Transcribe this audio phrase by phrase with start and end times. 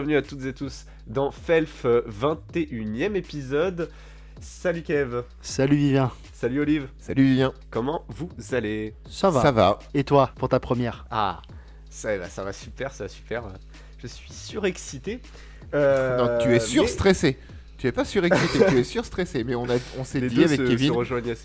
[0.00, 3.90] bienvenue à toutes et tous dans Felf 21e épisode.
[4.40, 5.24] Salut Kev.
[5.42, 6.10] Salut Vivien.
[6.32, 6.88] Salut Olive.
[6.98, 7.52] Salut Vivien.
[7.70, 8.94] Comment vous allez?
[9.10, 9.42] Ça va.
[9.42, 9.78] Ça va.
[9.92, 11.04] Et toi, pour ta première?
[11.10, 11.42] Ah,
[11.90, 13.42] ça va, ça va super, ça va super.
[13.98, 15.20] Je suis surexcité.
[15.74, 17.36] Euh, non, tu es mais surstressé.
[17.76, 19.44] Tu es pas surexcité, tu es surstressé.
[19.44, 20.94] Mais on, a, on s'est Les dit avec se, Kevin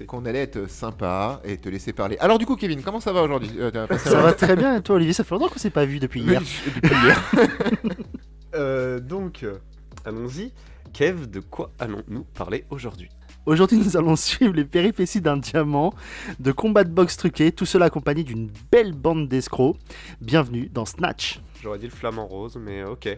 [0.07, 2.15] qu'on allait être sympa et te laisser parler.
[2.21, 3.51] Alors du coup, Kevin, comment ça va aujourd'hui?
[3.59, 5.99] Euh, Ça va très bien et toi Olivier, ça fait longtemps qu'on s'est pas vu
[5.99, 6.41] depuis hier.
[6.41, 7.31] Depuis hier.
[8.55, 9.57] Euh, donc, euh,
[10.05, 10.51] allons-y.
[10.93, 13.09] Kev, de quoi allons-nous parler aujourd'hui?
[13.45, 15.93] Aujourd'hui nous allons suivre les péripéties d'un diamant,
[16.39, 19.77] de combats de boxe truqués, tout cela accompagné d'une belle bande d'escrocs.
[20.21, 21.39] Bienvenue dans Snatch.
[21.61, 23.17] J'aurais dit le flamant rose, mais ok.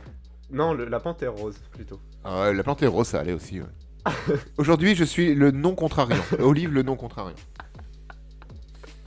[0.52, 2.00] Non, le- la panthère rose plutôt.
[2.26, 3.61] Ah ouais, la plante est rose, ça allait aussi.
[3.61, 3.67] ouais.
[4.58, 6.17] aujourd'hui, je suis le non contrariant.
[6.39, 7.36] Olive, le non contrariant.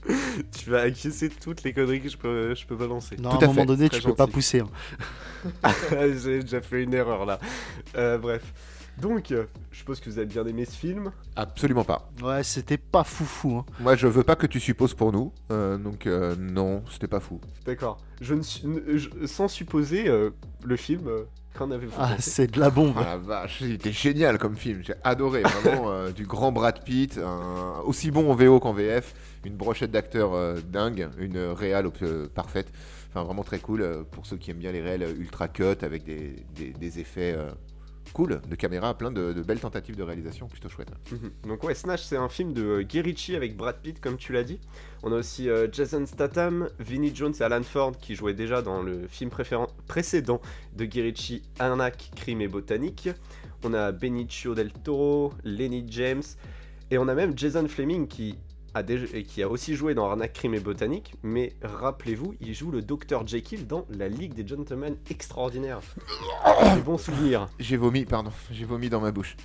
[0.53, 3.17] Tu vas acquiescer toutes les conneries que je peux, je peux balancer.
[3.19, 4.33] Non, Tout à à un moment fait, donné, très tu peux pas gentil.
[4.35, 4.61] pousser.
[4.61, 5.71] hein.
[6.23, 7.39] J'ai déjà fait une erreur là.
[7.97, 8.43] Euh, bref.
[9.01, 11.11] Donc, je suppose que vous avez bien aimé ce film.
[11.35, 12.11] Absolument pas.
[12.23, 13.57] Ouais, c'était pas foufou.
[13.57, 13.65] Hein.
[13.79, 15.33] Moi, je veux pas que tu supposes pour nous.
[15.51, 17.41] euh, donc euh, non, c'était pas fou.
[17.65, 17.99] D'accord.
[18.21, 18.43] Je ne
[18.99, 20.31] je- sans supposer euh,
[20.65, 21.23] le film, euh,
[21.57, 22.95] qu'en avez-vous Ah, c'est de la bombe.
[22.99, 24.83] Ah la vache, c'était génial comme film.
[24.85, 29.15] J'ai adoré, vraiment euh, du grand Brad Pitt, un- aussi bon en VO qu'en VF,
[29.45, 32.73] une brochette d'acteurs euh, dingue, une réale euh, parfaite.
[33.09, 36.05] Enfin, vraiment très cool euh, pour ceux qui aiment bien les réels ultra cut avec
[36.05, 37.37] des, effets
[38.13, 40.91] cool de caméra, plein de, belles tentatives de réalisation, plutôt chouette.
[41.13, 41.31] Mhm.
[41.49, 44.33] Donc ouais, Snatch, c'est un film de euh, Guy Ritchie avec Brad Pitt, comme tu
[44.33, 44.61] l'as dit.
[45.03, 49.07] On a aussi Jason Statham, Vinnie Jones et Alan Ford qui jouaient déjà dans le
[49.07, 49.31] film
[49.87, 50.41] précédent
[50.77, 53.09] de Guy Ritchie, Arnaque, Crime et Botanique.
[53.65, 56.23] On a Benicio del Toro, Lenny James,
[56.91, 58.37] et on a même Jason Fleming qui
[58.75, 61.15] a, déjà, et qui a aussi joué dans Arnaque, Crime et Botanique.
[61.23, 65.81] Mais rappelez-vous, il joue le Dr Jekyll dans La Ligue des Gentlemen Extraordinaires.
[66.75, 67.49] Des bons souvenirs.
[67.59, 69.37] J'ai vomi, pardon, j'ai vomi dans ma bouche.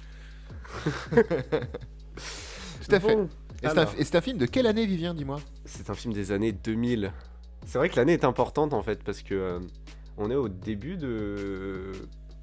[1.15, 3.15] Tout à fait.
[3.15, 3.29] Bon, Et
[3.61, 3.93] c'est un, alors.
[3.97, 5.39] et c'est un film de quelle année, Vivien, dis-moi?
[5.65, 7.11] C'est un film des années 2000.
[7.65, 9.59] C'est vrai que l'année est importante en fait parce que euh,
[10.17, 11.91] on est au début de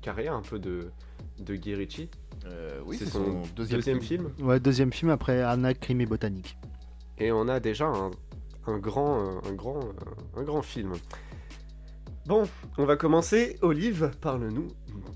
[0.00, 0.90] carrière un peu de
[1.38, 2.08] de Guy Ritchie.
[2.46, 4.30] Euh, Oui, c'est son son deuxième, deuxième film.
[4.40, 6.56] Ouais, deuxième film après Anna, Crime et Botanique.
[7.18, 7.86] Et on a déjà
[8.66, 9.80] un, grand un grand
[10.36, 10.94] un grand film.
[12.26, 12.44] Bon,
[12.78, 13.58] on va commencer.
[13.62, 14.68] Olive, parle-nous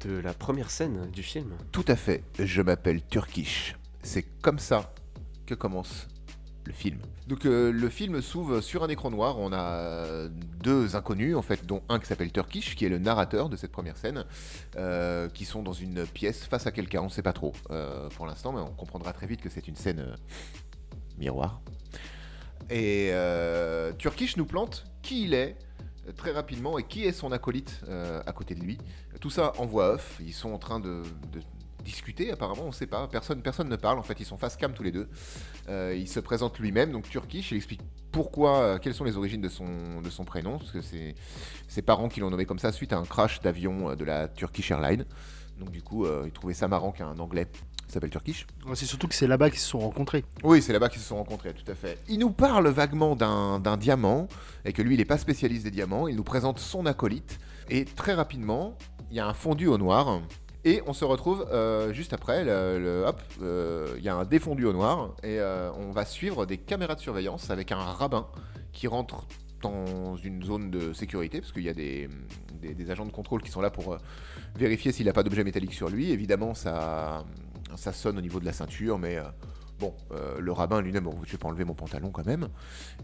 [0.05, 1.53] de la première scène du film.
[1.71, 3.77] Tout à fait, je m'appelle Turkish.
[4.03, 4.93] C'est comme ça
[5.47, 6.09] que commence
[6.67, 6.99] le film.
[7.27, 10.29] Donc euh, le film s'ouvre sur un écran noir, on a euh,
[10.63, 13.73] deux inconnus en fait, dont un qui s'appelle Turkish, qui est le narrateur de cette
[13.73, 14.25] première scène,
[14.77, 17.53] euh, qui sont dans une pièce face à quelqu'un, on ne sait pas trop
[18.17, 20.17] pour l'instant, mais on comprendra très vite que c'est une scène
[21.19, 21.61] miroir.
[22.71, 25.57] Et euh, Turkish nous plante qui il est
[26.09, 28.79] euh, très rapidement et qui est son acolyte euh, à côté de lui.
[29.21, 31.03] Tout ça en voix off, ils sont en train de,
[31.85, 34.57] discuter apparemment, on ne sait pas, personne, personne ne parle, en fait ils sont face
[34.57, 35.09] cam tous les deux.
[35.69, 37.81] Il se présente lui-même, donc Turkish, il explique
[38.11, 41.15] pourquoi, quelles sont les origines de son, de son prénom, parce que c'est
[41.69, 44.73] ses parents qui l'ont nommé comme ça suite à un crash d'avion de la Turkish
[44.73, 45.05] Airlines.
[45.61, 47.47] Donc du coup, il trouvait ça marrant qu'un anglais
[47.93, 48.47] s'appelle Turkish.
[48.75, 50.25] C'est surtout que c'est là-bas qu'ils se sont rencontrés.
[50.45, 51.99] Oui, c'est là-bas qu'ils se sont rencontrés, tout à fait.
[52.09, 54.29] Il nous parle vaguement d'un diamant,
[54.65, 56.09] et que lui, il n'est pas spécialiste des diamants.
[56.09, 57.39] Il nous présente son acolyte,
[57.71, 58.77] et très rapidement,
[59.11, 60.21] il y a un fondu au noir,
[60.65, 64.25] et on se retrouve euh, juste après, le, le- hop, euh, il y a un
[64.25, 68.27] défondu au noir, et euh, on va suivre des caméras de surveillance avec un rabbin
[68.73, 69.25] qui rentre
[69.63, 72.09] dans une zone de sécurité, parce qu'il y a des,
[72.61, 73.97] des- des agents de contrôle qui sont là pour
[74.57, 76.11] vérifier s'il n'a pas d'objet métallique sur lui.
[76.11, 77.25] Évidemment, ça,
[77.75, 79.17] ça sonne au niveau de la ceinture, mais...
[79.17, 79.23] euh,
[79.79, 82.49] Bon, euh, le rabbin lui-même, bon, je vais pas enlever mon pantalon quand même,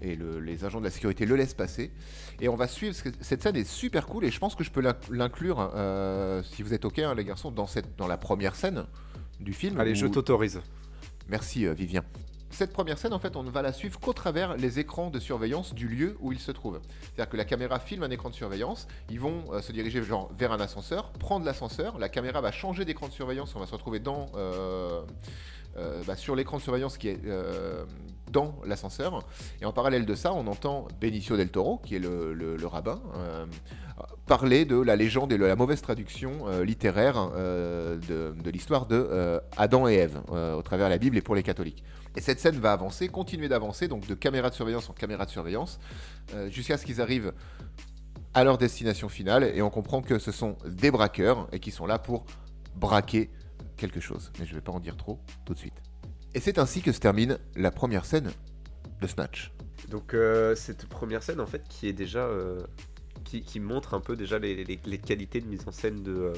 [0.01, 1.93] et le- les agents de la sécurité le laissent passer.
[2.41, 4.65] Et on va suivre, parce que cette scène est super cool, et je pense que
[4.65, 8.07] je peux l'in- l'inclure, euh, si vous êtes ok, hein, les garçons, dans, cette, dans
[8.07, 8.87] la première scène
[9.39, 9.79] du film.
[9.79, 10.63] Allez, où- je t'autorise.
[11.29, 12.05] Merci Vivien.
[12.53, 15.19] Cette première scène, en fait, on ne va la suivre qu'au travers les écrans de
[15.19, 16.81] surveillance du lieu où il se trouve.
[17.01, 20.31] C'est-à-dire que la caméra filme un écran de surveillance, ils vont euh, se diriger genre
[20.37, 23.73] vers un ascenseur, prendre l'ascenseur, la caméra va changer d'écran de surveillance, on va se
[23.73, 25.01] retrouver dans, euh,
[26.07, 27.85] bah, sur l'écran de surveillance qui est euh,
[28.33, 29.25] dans l'ascenseur.
[29.61, 33.47] Et en parallèle de ça, on entend Benicio del Toro, qui est le, rabbin, euh,
[34.27, 37.99] parler de la légende et de la mauvaise traduction euh, littéraire euh,
[38.33, 41.35] de, l'histoire de euh, Adam et Ève euh, au travers de la Bible et pour
[41.35, 41.85] les catholiques.
[42.17, 45.31] Et cette scène va avancer, continuer d'avancer, donc de caméra de surveillance en caméra de
[45.31, 45.79] surveillance,
[46.35, 47.33] euh, jusqu'à ce qu'ils arrivent
[48.35, 51.87] à leur destination finale, et on comprend que ce sont des braqueurs, et qui sont
[51.87, 52.25] là pour
[52.77, 53.31] braquer
[53.83, 54.33] quelque chose.
[54.39, 55.75] Mais je ne vais pas en dire trop tout de suite.
[56.35, 58.31] Et c'est ainsi que se termine la première scène
[59.01, 59.53] de Snatch.
[59.91, 62.61] Donc euh, cette première scène en fait qui est déjà euh,
[63.25, 66.13] qui, qui montre un peu déjà les, les- les qualités de mise en scène de,
[66.13, 66.33] euh,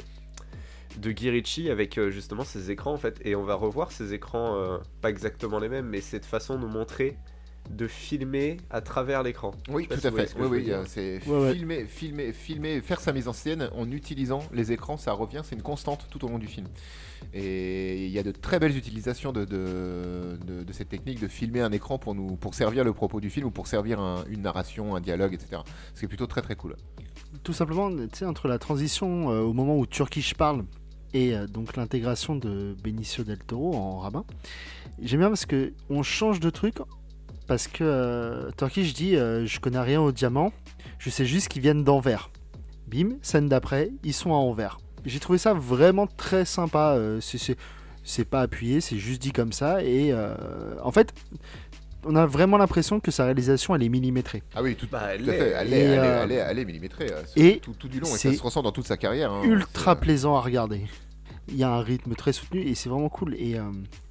[0.99, 3.20] de Guy Ritchie avec euh, justement ces écrans en fait.
[3.25, 6.61] Et on va revoir ces écrans, euh, pas exactement les mêmes, mais cette façon de
[6.62, 7.17] nous montrer,
[7.70, 9.52] de filmer à travers l'écran.
[9.69, 10.26] Oui, tout à fait.
[10.29, 11.55] ce Oui, oui, c'est Ouais, ouais.
[11.55, 15.55] filmer, filmer, filmer, faire sa mise en scène en utilisant les écrans, ça revient, c'est
[15.55, 16.67] une constante tout au long du film.
[17.32, 19.47] Et il y a de très belles utilisations de,
[20.73, 23.50] cette technique de filmer un écran pour nous, pour servir le propos du film ou
[23.50, 25.62] pour servir un- une narration, un dialogue, etc.
[25.94, 26.76] Ce qui est plutôt très très cool.
[27.43, 30.65] Tout simplement, tu sais, entre la transition euh, au moment où Turkish parle
[31.12, 34.25] et euh, donc l'intégration de Benicio del Toro en rabbin,
[35.03, 36.76] j'aime bien parce que on change de truc
[37.47, 40.53] parce que euh, Turkish dit je connais rien au diamant,
[40.99, 42.31] je sais juste qu'ils viennent d'Anvers.
[42.87, 44.79] Bim, scène d'après, ils sont à Anvers.
[45.05, 46.95] J'ai trouvé ça vraiment très sympa.
[46.97, 50.35] euh, c'est- pas appuyé, c'est juste dit comme ça et euh,
[50.83, 51.12] en fait.
[52.06, 54.43] On a vraiment l'impression que sa réalisation elle est millimétrée.
[54.55, 55.55] Ah oui, tout, Bah, elle tout à fait.
[55.59, 57.99] Elle est, elle est- euh, elle est- elle est millimétrée euh, et tout, tout du
[57.99, 59.33] long et ça se ressent dans toute sa carrière.
[59.33, 59.41] hein.
[59.45, 60.83] ultra plaisant à regarder.
[61.49, 63.35] Il y a un rythme très soutenu et c'est vraiment cool.
[63.39, 63.62] Et euh,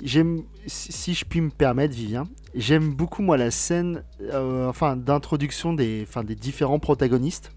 [0.04, 2.24] j'aime, si si je puis me permettre, Vivien,
[2.56, 7.51] j'aime beaucoup moi la scène, euh, enfin d'introduction des, enfin des différents protagonistes,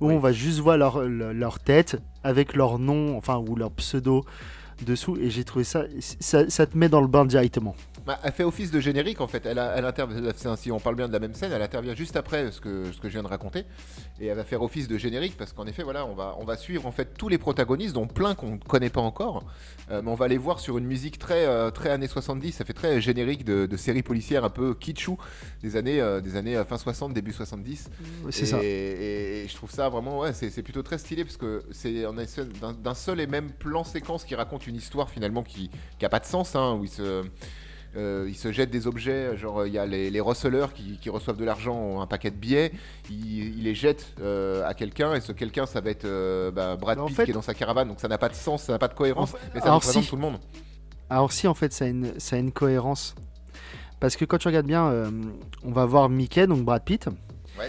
[0.00, 0.14] où Oui.
[0.14, 4.24] on va juste voir leur, leur, leur tête avec leur nom, enfin ou leur pseudo
[4.84, 5.16] dessous.
[5.20, 7.74] Et j'ai trouvé ça, ça, ça te met dans le bain directement.
[8.06, 9.44] Bah, elle fait office de générique en fait.
[9.46, 12.50] Elle, elle intervient, si on parle bien de la même scène, elle intervient juste après
[12.50, 13.64] ce que, ce que je viens de raconter.
[14.20, 16.56] Et elle va faire office de générique parce qu'en effet, voilà, on va, on va
[16.56, 19.44] suivre en fait tous les protagonistes, dont plein qu'on ne connaît pas encore.
[19.90, 22.52] Euh, mais on va les voir sur une musique très, euh, très années 70.
[22.52, 25.18] Ça fait très générique de, de séries policières un peu kitschou
[25.62, 27.88] des années, euh, des années euh, fin 60, début 70.
[28.30, 28.58] C'est et, ça.
[28.62, 32.04] Et, et je trouve ça vraiment, ouais, c'est plutôt très stylé parce que c'est
[32.82, 35.70] d'un seul et même plan séquence qui raconte une histoire finalement qui
[36.00, 37.24] n'a pas de sens, hein, où il se,
[37.96, 41.10] euh, il se jette des objets, genre il y a les, les receleurs qui, qui
[41.10, 42.72] reçoivent de l'argent, ont un paquet de billets,
[43.10, 46.76] il, il les jette euh, à quelqu'un et ce quelqu'un ça va être euh, bah,
[46.76, 48.72] Brad Pitt fait- qui est dans sa caravane, donc ça n'a pas de sens, ça
[48.72, 50.08] n'a pas de cohérence, En fait- mais ça alors représente si.
[50.10, 50.38] tout le monde.
[51.08, 53.14] Alors si en fait ça a une, ça a une cohérence.
[53.98, 55.10] Parce que quand tu regardes bien, euh,
[55.64, 57.06] on va voir Mickey, donc Brad Pitt,
[57.58, 57.68] Ouais.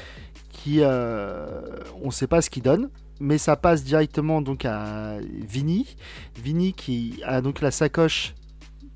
[0.52, 1.60] qui, euh,
[2.02, 2.90] on ne sait pas ce qu'il donne,
[3.20, 5.18] mais ça passe directement donc à
[5.48, 5.96] Vinny.
[6.42, 8.34] Vinny qui a donc la sacoche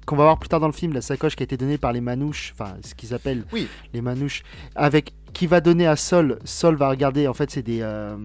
[0.06, 1.92] qu'on va voir plus tard dans le film, la sacoche qui a été donnée par
[1.94, 3.68] les manouches, enfin ce qu'ils appellent Oui.
[3.94, 4.44] les manouches,
[4.76, 6.40] avec qui va donner à Sol.
[6.46, 8.16] Sol va regarder, en fait c'est des, euh,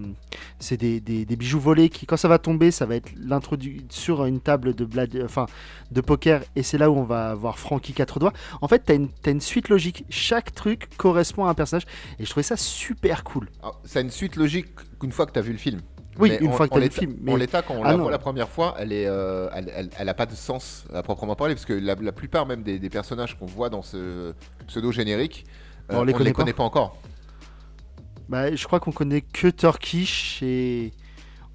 [0.59, 3.85] c'est des, des- des bijoux volés qui, quand ça va tomber, ça va être l'introduit
[3.89, 4.87] sur une table de,
[5.25, 5.45] enfin,
[5.91, 8.31] de poker et c'est là où on va voir Frankie quatre doigts.
[8.61, 10.05] En fait, t'as une, t'as une suite logique.
[10.09, 11.83] Chaque truc correspond à un personnage
[12.17, 13.49] et je trouvais ça super cool.
[13.61, 14.67] A une suite logique
[14.99, 15.81] qu'une fois que tu as vu le film.
[16.21, 17.11] Oui, Mais une en- fois que en vu le film.
[17.27, 18.03] En Mais l'état, quand on Ah la non.
[18.03, 21.01] voit la première fois, elle est, euh, elle, elle- elle a pas de sens à
[21.03, 24.33] proprement parler, parce que la, la plupart même des, des personnages qu'on voit dans ce
[24.67, 25.45] pseudo générique,
[25.91, 26.41] euh, On les ne connaît les pas.
[26.43, 26.97] connaît pas encore.
[28.29, 30.93] bah, je crois qu'on connaît que Turkish et.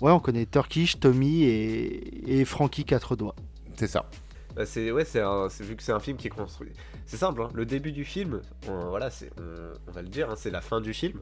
[0.03, 3.35] Ouais, on connaît Turkish, Tommy et, et Frankie quatre doigts.
[3.77, 4.11] C'est ça.
[4.55, 5.23] Bah, c'est ouais, c'est-
[5.61, 6.73] vu que c'est un film qui est construit.
[7.07, 9.43] C'est simple, hein, le début du film, on, voilà, c'est on,
[9.89, 11.19] on va le dire, hein, c'est la fin du film.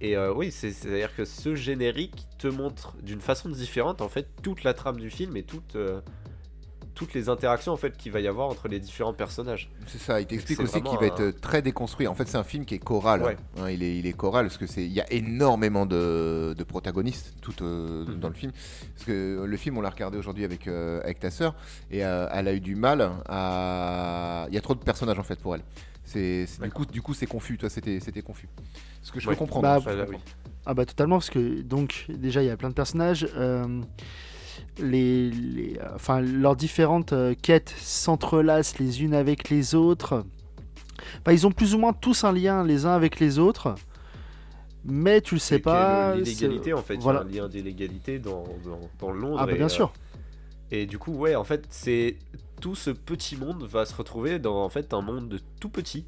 [0.00, 4.08] Et euh, oui, c'est à dire que ce générique te montre d'une façon différente en
[4.08, 6.00] fait toute la trame du film et toute, euh,
[6.94, 9.68] toutes les interactions en fait qu'il va y avoir entre les différents personnages.
[9.86, 10.20] C'est ça.
[10.20, 12.06] Il t'explique aussi qu'il va être un- euh, très déconstruit.
[12.06, 13.22] En fait, c'est un film qui est choral.
[13.22, 13.36] Ouais.
[13.58, 16.64] hein, il, est, il est choral parce que c'est, il y a énormément de, de
[16.64, 18.20] protagonistes tout euh, Mhm.
[18.20, 18.52] dans le film.
[18.94, 21.54] Parce que le film, on l'a regardé aujourd'hui avec euh, avec ta sœur
[21.90, 24.46] et euh, elle a eu du mal à.
[24.48, 25.62] Il y a trop de personnages en fait pour elle.
[26.04, 27.56] C'est, du coup, du coup, c'est confus.
[27.58, 28.46] Toi, c'était, c'était confus.
[29.02, 29.34] Ce que je Ouais.
[29.34, 29.62] peux comprendre.
[29.82, 30.16] Bah, je Ah.
[30.66, 33.26] Ah bah totalement parce que donc déjà il y a plein de personnages.
[34.80, 40.24] Euh, les, les- enfin leurs différentes euh, quêtes s'entrelacent les unes avec les autres.
[41.20, 43.74] Enfin, ils ont plus ou moins tous un lien les uns avec les autres.
[44.84, 46.14] Mais tu le sais Et pas.
[46.24, 47.24] c'est- en fait, Voilà.
[47.28, 49.38] il y a un lien d'illégalité dans, dans, dans Londres.
[49.40, 49.92] Ah bah et, bien euh, sûr.
[50.70, 52.16] Et du coup, ouais, en fait, c'est
[52.60, 56.06] tout ce petit monde va se retrouver dans en fait un monde de tout petit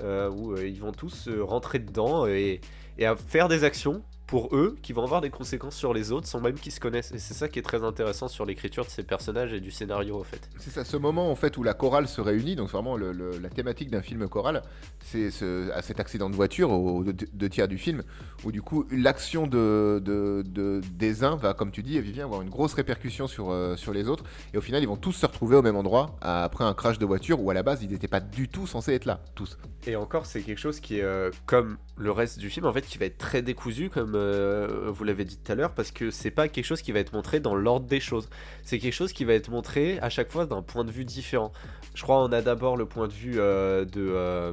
[0.00, 2.60] euh, où euh, ils vont tous rentrer dedans et,
[2.98, 6.26] et à faire des actions pour eux qui vont avoir des conséquences sur les autres
[6.26, 7.12] sans même qu'ils se connaissent.
[7.12, 10.18] Et c'est ça qui est très intéressant sur l'écriture de ces personnages et du scénario
[10.18, 10.48] en fait.
[10.58, 13.38] C'est ça, ce moment en fait où la chorale se réunit, donc vraiment le- le-
[13.38, 14.62] la thématique d'un film choral,
[15.00, 18.02] c'est ce, à cet accident de voiture aux deux, tiers du film,
[18.44, 22.40] où du coup l'action de, de- de- des uns va, comme tu dis, Vivien, avoir
[22.42, 25.26] une grosse répercussion sur, euh, sur les autres, et au final ils vont tous se
[25.26, 28.08] retrouver au même endroit après un crash de voiture où à la base ils n'étaient
[28.08, 29.58] pas du tout censés être là, tous.
[29.86, 32.82] Et encore, c'est quelque chose qui est euh, comme le reste du film, en fait,
[32.82, 36.10] qui va être très décousu, comme euh, vous l'avez dit tout à l'heure, parce que
[36.10, 38.28] c'est pas quelque chose qui va être montré dans l'ordre des choses.
[38.64, 41.52] C'est quelque chose qui va être montré à chaque fois d'un point de vue différent.
[41.94, 44.00] Je crois on a d'abord le point de vue euh, de.
[44.00, 44.52] euh,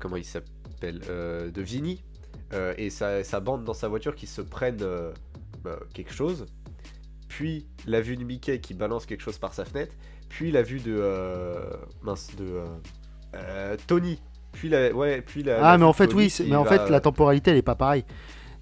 [0.00, 2.02] comment il s'appelle De Vinny.
[2.54, 4.82] euh, et sa, bande dans sa voiture qui se prennent
[5.62, 6.46] bah, quelque chose.
[7.28, 9.92] Puis la vue de Mickey qui balance quelque chose par sa fenêtre.
[10.30, 11.02] Puis la vue de.
[12.02, 12.62] mince, de.
[13.86, 14.18] Tony.
[14.54, 14.92] Puis la.
[14.92, 15.58] Ouais, puis la.
[15.60, 18.04] la Ah, mais en fait, oui, mais en fait, la temporalité, elle est pas pareille.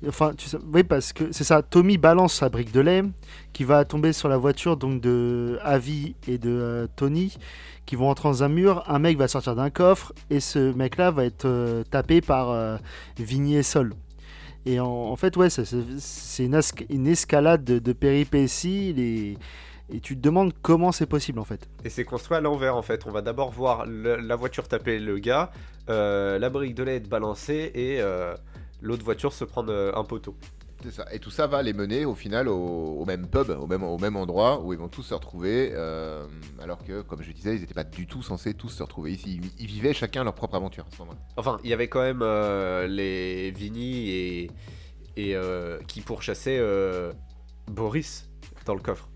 [0.09, 1.63] Enfin, tu sais, oui, parce que c'est ça.
[1.63, 3.05] Tommy balance sa brique de lait
[3.53, 7.37] qui va tomber sur la voiture donc de Avi et de euh, Tony
[7.87, 8.83] qui vont entrer dans un mur.
[8.89, 12.77] Un mec va sortir d'un coffre et ce mec-là va être euh, tapé par euh,
[13.17, 13.95] Vigny et Sol.
[14.67, 18.93] Et en, en fait, ouais, c'est une escalade de, de péripéties.
[18.95, 19.39] les-
[19.93, 21.69] Et tu te demandes comment c'est possible en fait.
[21.85, 23.07] Et c'est construit à l'envers en fait.
[23.07, 25.51] On va d'abord voir le- la voiture taper le gars,
[25.91, 28.35] euh, la brique de lait être balancée et euh,
[28.81, 30.35] l'autre voiture se prendre euh, un poteau.
[30.83, 31.07] C'est ça.
[31.13, 33.99] Et tout ça va les mener au final au, au même pub, au même, au
[33.99, 35.71] même endroit où ils vont tous se retrouver.
[35.75, 36.25] euh,
[36.61, 39.41] alors que, comme je disais, ils n'étaient pas du tout censés tous se retrouver ici.
[39.43, 41.19] Ils, ils vivaient chacun leur propre aventure à ce moment-là.
[41.37, 44.51] Enfin, il y avait quand même euh, les Vinny et,
[45.17, 47.13] et euh, qui pourchassaient euh,
[47.71, 48.29] Boris
[48.67, 49.09] dans le coffre.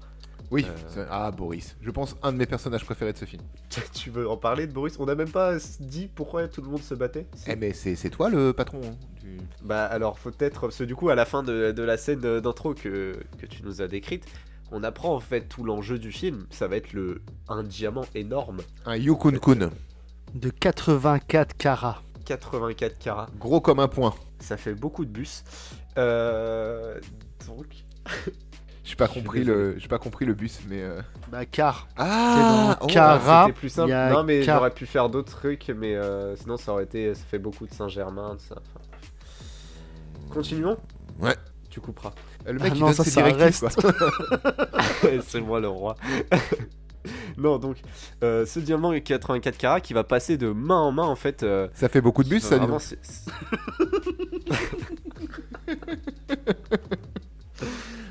[0.51, 0.65] Oui.
[0.69, 0.75] Euh.
[0.89, 1.77] c'est- Ah, Boris.
[1.81, 3.43] Je pense un de mes personnages préférés de ce film.
[3.95, 4.97] tu veux en parler de Boris?
[4.99, 7.27] On n'a même pas dit pourquoi tout le monde se battait.
[7.47, 8.81] Eh, mais c'est c'est toi le patron.
[8.85, 11.83] hein, du- Bah alors faut peut-être, parce que du coup à la fin de, de
[11.83, 14.25] la scène d'intro que, que tu nous as décrite,
[14.73, 18.59] on apprend en fait tout l'enjeu du film, ça va être le un diamant énorme,
[18.85, 19.71] Un Yukun Kun.
[20.35, 22.03] De 84 carats.
[22.25, 24.13] 84 carats, Gros comme un point.
[24.41, 25.45] ça fait beaucoup de bus.
[25.99, 27.01] Euh,
[27.47, 27.67] donc,
[28.89, 30.81] J'ai pas compris le, j'ai pas compris le bus, mais.
[30.81, 31.89] euh, Bah, car.
[31.97, 33.91] Ah, ah, Cara, c'était plus simple.
[33.91, 37.25] Non mais car- j'aurais pu faire d'autres trucs, mais euh, sinon ça aurait été, ça
[37.29, 38.55] fait beaucoup de Saint-Germain, de ça.
[38.57, 38.81] enfin.
[40.33, 40.77] Continuons.
[41.19, 41.35] Ouais.
[41.69, 42.13] Tu couperas.
[42.47, 43.81] Le mec Ah il non, donne ça, ses ça directives, reste.
[43.83, 43.93] quoi.
[45.27, 45.97] c'est moi le roi.
[47.37, 47.79] non, donc,
[48.23, 51.43] euh, ce diamant est 84 carats qui va passer de main en main en fait.
[51.43, 52.83] euh, Ça fait beaucoup de bus, ça, dis vraiment, donc.
[52.83, 53.31] c'est- c'est-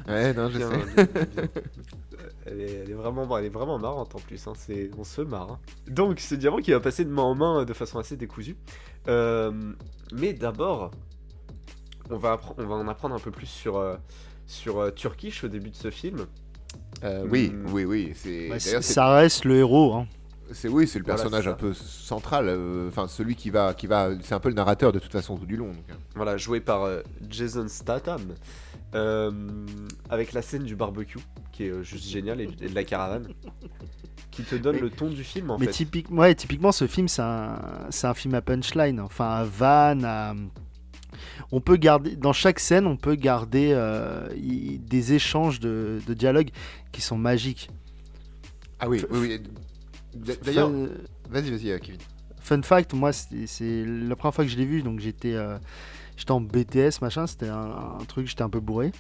[0.08, 1.06] Ouais, non, je bien, sais.
[1.06, 1.44] bien, bien.
[2.48, 4.48] Elle est, elle est vraiment, elle est vraiment marrante en plus.
[4.48, 5.54] hein, c'est, on se marre.
[5.54, 5.60] hein.
[5.88, 8.56] Donc, ce diamant qui va passer de main en main de façon assez décousue.
[9.08, 9.52] Euh,
[10.14, 10.92] mais d'abord,
[12.12, 13.96] on va, on va en apprendre un peu plus sur, euh,
[14.46, 16.28] sur euh, Turkish au début de ce film.
[17.04, 17.66] Euh, oui, Hmm.
[17.74, 18.12] oui, oui.
[18.16, 19.94] C'est Bah, c'est- ça reste le héros.
[19.96, 20.08] Hein.
[20.52, 22.46] C'est oui, c'est le Voilà, personnage un peu central.
[22.48, 25.38] euh, Enfin, celui qui va, qui va, c'est un peu le narrateur de toute façon
[25.38, 25.68] tout du long.
[25.68, 25.94] donc, euh.
[26.16, 28.22] Voilà, joué par euh, Jason Statham,
[28.94, 29.32] euh,
[30.10, 31.20] avec la scène du barbecue,
[31.52, 33.28] qui est euh, juste géniale, et, et de la caravane,
[34.32, 35.72] qui te donne Mais- le ton du film en Mais fait.
[35.72, 37.60] typique, ouais, typiquement, ce film, c'est un,
[37.90, 40.34] c'est un film à punchline, enfin à van, à...
[41.52, 46.14] On peut garder, dans chaque scène, on peut garder euh, y- des échanges de, de
[46.14, 46.50] dialogue
[46.92, 47.70] qui sont magiques.
[48.80, 49.42] Ah oui, oui, oui.
[50.16, 50.72] D'ailleurs,
[51.30, 52.00] vas-y, vas-y, euh, Kevin.
[52.40, 55.58] fun fact, moi, c'est la première fois que je l'ai vu, donc j'étais euh,
[56.16, 58.92] j'étais en BTS, machin, c'était un, un truc, j'étais un peu bourré.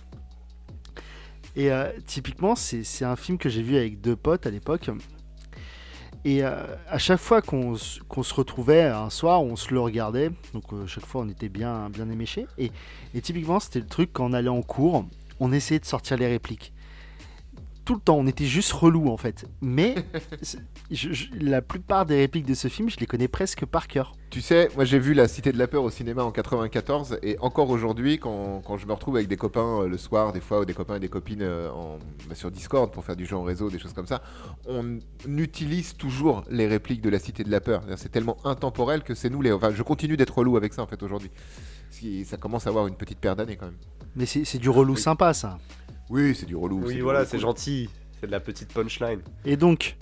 [1.55, 4.89] Et euh, typiquement, c'est un film que j'ai vu avec deux potes à l'époque.
[6.25, 10.31] Et euh, à chaque fois qu'on se retrouvait un soir, on se le regardait.
[10.53, 12.47] Donc chaque fois, on était bien, bien éméchés.
[12.57, 12.71] Et,
[13.13, 15.05] et typiquement, c'était le truc quand on allait en cours,
[15.39, 16.73] on essayait de sortir les répliques.
[17.85, 19.45] Tout le temps, on était juste relou en fait.
[19.61, 19.93] Mais
[20.41, 20.57] c'est-
[20.89, 24.13] je- je- la plupart des répliques de ce film, je les connais presque par cœur.
[24.31, 27.37] Tu sais, moi j'ai vu La Cité de la Peur au cinéma en 94 et
[27.39, 30.61] encore aujourd'hui, quand, quand je me retrouve avec des copains euh, le soir, des fois,
[30.61, 33.35] ou des copains et des copines euh, en- bah, sur Discord pour faire du jeu
[33.37, 34.21] en réseau, des choses comme ça,
[34.67, 37.83] on utilise toujours les répliques de La Cité de la Peur.
[37.97, 39.51] C'est tellement intemporel que c'est nous les.
[39.51, 41.29] Enfin, je continue d'être relou avec ça en fait aujourd'hui.
[42.25, 43.77] Ça commence à avoir une petite paire d'années quand même.
[44.15, 45.57] Mais c'est c'est du relou sympa ça.
[46.09, 46.81] Oui, c'est du relou.
[46.85, 49.21] Oui, voilà, c'est gentil, c'est de la petite punchline.
[49.45, 49.97] Et donc,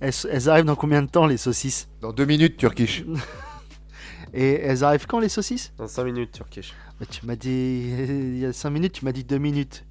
[0.00, 1.88] elles, elles arrivent dans combien de temps les saucisses?
[2.00, 3.04] Dans deux minutes, Turkish.
[4.34, 5.72] Et elles arrivent quand les saucisses?
[5.78, 6.74] Dans 5 minutes, Turkish.
[7.00, 7.48] Bah, Tu m'as dit
[8.08, 9.84] il y a 5 minutes, tu m'as dit 2 minutes.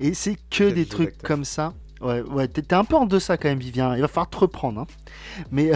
[0.00, 1.72] Et c'est que des trucs comme ça.
[2.00, 3.94] Ouais, ouais, t'es un peu en deçà quand même, Vivien.
[3.94, 4.80] Il va falloir te reprendre.
[4.80, 4.86] hein.
[5.52, 5.70] Mais,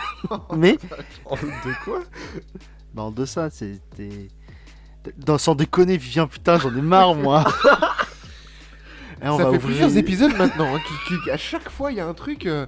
[0.54, 0.76] mais
[1.24, 2.02] Oh, de quoi?
[2.94, 3.80] Bah, en deçà, c'est.
[3.96, 4.28] t'es-
[5.16, 7.44] Dans, sans déconner, Vivien, putain, j'en ai marre, moi.
[9.22, 10.74] Et on ça va fait ouvrir- plusieurs épisodes maintenant.
[10.74, 12.46] hein, qui, qui- à chaque fois, il y a un truc.
[12.46, 12.66] euh,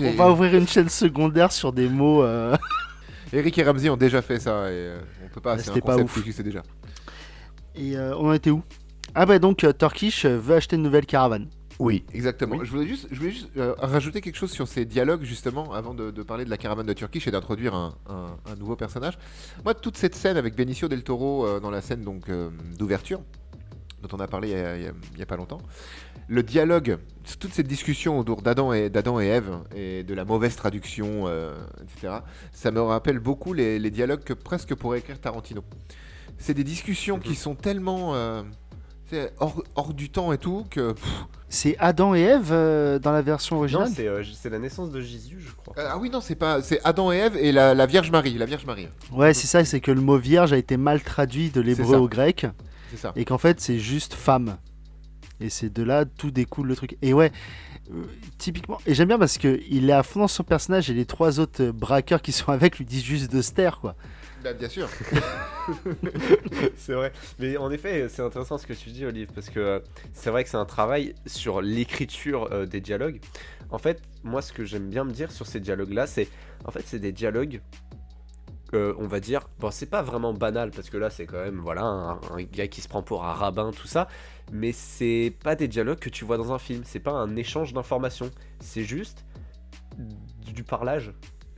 [0.00, 2.22] On va ouvrir une chaîne secondaire sur des mots.
[2.22, 2.56] euh,
[3.32, 5.56] Eric et Ramsey ont déjà fait ça et euh, on peut pas.
[5.58, 6.14] C'est un c'était pas concept ouf.
[6.14, 6.62] qui existait déjà.
[7.76, 8.62] Et on en était où?
[9.14, 11.48] Ah bah donc Turkish veut acheter une nouvelle caravane.
[11.78, 12.56] Oui, exactement.
[12.56, 12.66] Oui.
[12.66, 15.94] Je voulais juste, je voulais juste euh, rajouter quelque chose sur ces dialogues, justement, avant
[15.94, 19.16] de, de parler de la caravane de Turkish et d'introduire un, un- un nouveau personnage.
[19.64, 23.22] Moi, toute cette scène avec Benicio del Toro euh, dans la scène donc euh, d'ouverture,
[24.02, 24.50] dont on a parlé
[25.14, 25.60] il y a, pas longtemps,
[26.28, 26.98] le dialogue,
[27.38, 31.54] toute cette discussion autour d'Adam et, d'Adam et Ève et de la mauvaise traduction, euh,
[31.82, 32.14] etc.,
[32.52, 35.62] ça me rappelle beaucoup les, les dialogues que presque pourrait écrire Tarantino.
[36.38, 38.42] c'est des discussions qui sont tellement euh,
[39.38, 40.92] hors, hors du temps et tout que.
[40.92, 44.58] pff, C'est Adam et Ève euh, dans la version Non, originale c'est euh, c'est la
[44.58, 45.74] naissance de Jésus, je crois.
[45.78, 46.62] euh, ah oui, non, c'est pas.
[46.62, 48.34] C'est Adam et Ève et la, la Vierge Marie.
[48.38, 48.88] La Vierge Marie.
[49.12, 52.08] Ouais, c'est ça, c'est que le mot vierge a été mal traduit de l'hébreu au
[52.08, 52.46] grec.
[52.96, 53.12] Ça.
[53.16, 54.58] et qu'en fait c'est juste femme.
[55.42, 56.98] Et c'est de là tout découle le truc.
[57.00, 57.32] Et ouais,
[57.90, 58.04] euh,
[58.36, 61.06] typiquement, et j'aime bien parce que il est à fond dans son personnage et les
[61.06, 63.96] trois autres braqueurs qui sont avec lui disent juste de se taire quoi.
[64.42, 64.88] Bah, bien sûr.
[66.76, 67.12] c'est vrai.
[67.38, 69.80] Mais en effet, c'est intéressant ce que tu dis, Olive, parce que euh,
[70.14, 73.20] c'est vrai que c'est un travail sur l'écriture euh, des dialogues.
[73.70, 76.28] En fait, moi, ce que j'aime bien me dire sur ces dialogues-là, c'est.
[76.64, 77.60] En fait, c'est des dialogues.
[78.74, 81.58] Euh, on va dire, bon, c'est pas vraiment banal parce que là, c'est quand même,
[81.60, 84.08] voilà, un, un gars qui se prend pour un rabbin, tout ça.
[84.52, 86.82] Mais c'est pas des dialogues que tu vois dans un film.
[86.84, 88.30] C'est pas un échange d'informations.
[88.60, 89.24] C'est juste
[90.44, 91.12] du, du parlage,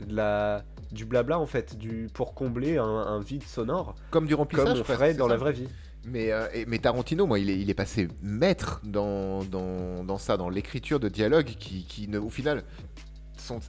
[0.07, 4.35] de la, du blabla en fait, du pour combler un, un vide sonore Comme du
[4.35, 4.69] remplissage.
[4.69, 5.33] comme on ferait dans ça.
[5.35, 5.69] la vraie vie.
[6.05, 10.19] Mais, euh, et- mais Tarantino, moi, il est, il est passé maître dans, dans, dans
[10.19, 12.65] ça, dans l'écriture de dialogues qui, qui ne, au final,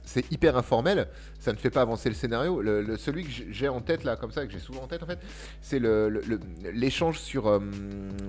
[0.04, 1.08] c'est hyper informel.
[1.38, 2.60] Ça ne fait pas avancer le scénario.
[2.62, 5.02] Le, le- celui que j'ai- en tête, là, comme ça, que j'ai souvent en tête,
[5.02, 5.18] en fait,
[5.62, 5.80] c'est
[6.72, 7.58] l'échange sur euh,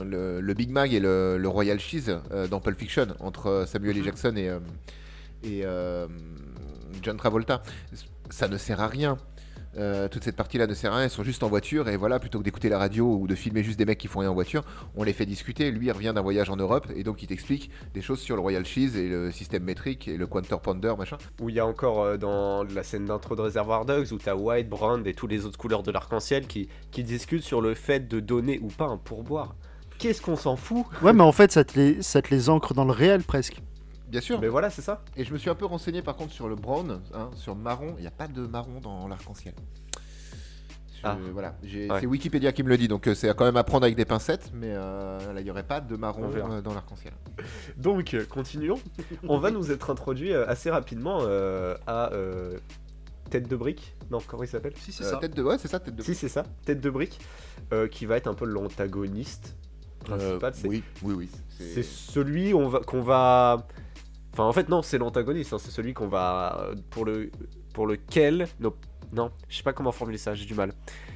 [0.03, 3.99] le, le Big Mac et le, Royal Cheese euh, dans Pulp Fiction entre Samuel L.
[3.99, 4.05] Mhm.
[4.05, 4.59] Jackson et, euh,
[5.43, 6.07] et euh,
[7.01, 7.61] John Travolta.
[8.29, 9.17] Ça ne sert à rien.
[9.77, 12.17] Euh, toute cette partie-là ne sert à rien, ils sont juste en voiture et voilà,
[12.19, 14.33] plutôt que d'écouter la radio ou de filmer juste des mecs qui font rien en
[14.33, 14.63] voiture,
[14.95, 15.69] on les fait discuter.
[15.71, 18.41] Lui, il revient d'un voyage en Europe et donc il t'explique des choses sur le
[18.41, 21.17] Royal Cheese et le système métrique et le Quantor Pounder, machin.
[21.41, 24.35] Où il y a encore euh, dans la scène d'intro de Reservoir Dogs où t'as
[24.35, 28.07] White, Brown et toutes les autres couleurs de l'arc-en-ciel qui, qui discutent sur le fait
[28.07, 29.55] de donner ou pas un pourboire.
[29.97, 30.85] Qu'est-ce qu'on s'en fout?
[31.01, 33.61] Ouais, mais en fait ça te les, ça te les ancre dans le réel presque.
[34.15, 34.39] Bien sûr.
[34.39, 35.03] Mais voilà, c'est ça.
[35.17, 37.61] Et je me suis un peu renseigné par contre sur le brown, hein, sur le
[37.61, 37.93] marron.
[37.97, 39.53] Il n'y a pas de marron dans l'arc-en-ciel.
[41.03, 41.17] Ah.
[41.33, 41.87] Voilà, Ouais.
[41.99, 44.05] c'est Wikipédia qui me le dit, donc euh, c'est quand même à prendre avec des
[44.05, 47.13] pincettes, mais euh, là il n'y aurait pas de marron euh, dans l'arc-en-ciel.
[47.77, 48.79] Donc, continuons.
[49.29, 51.19] On va nous être introduit assez rapidement
[51.85, 52.09] à
[53.29, 53.95] Tête de brique.
[54.09, 54.73] Non, comment il s'appelle?
[54.77, 56.01] Si, Euh, tête de, ouais, c'est ça, tête de.
[56.01, 57.19] Si, c'est ça, Tête de brique,
[57.91, 59.55] qui va être un peu l'antagoniste
[59.99, 60.53] principal.
[60.55, 61.29] c'est- oui, oui, oui.
[61.49, 63.67] C'est celui va- qu'on va.
[64.35, 65.53] Enfin, en fait, non, c'est l'antagoniste.
[65.53, 66.71] hein, c'est celui qu'on va.
[66.89, 67.31] Pour, le,
[67.73, 68.49] pour lequel.
[68.59, 68.73] Non,
[69.13, 70.73] non, je sais pas comment formuler ça, j'ai du mal.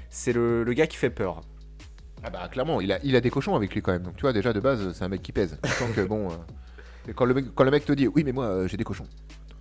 [0.10, 1.41] C'est le, le gars qui fait peur.
[2.23, 4.03] Ah bah clairement, il a, il a des cochons avec lui quand même.
[4.03, 5.58] Donc tu vois, déjà de base, c'est un mec qui pèse.
[5.95, 6.29] Que bon.
[6.29, 8.86] euh, quand, le mec, quand le mec te dit oui, mais moi euh, j'ai des
[8.86, 9.08] cochons.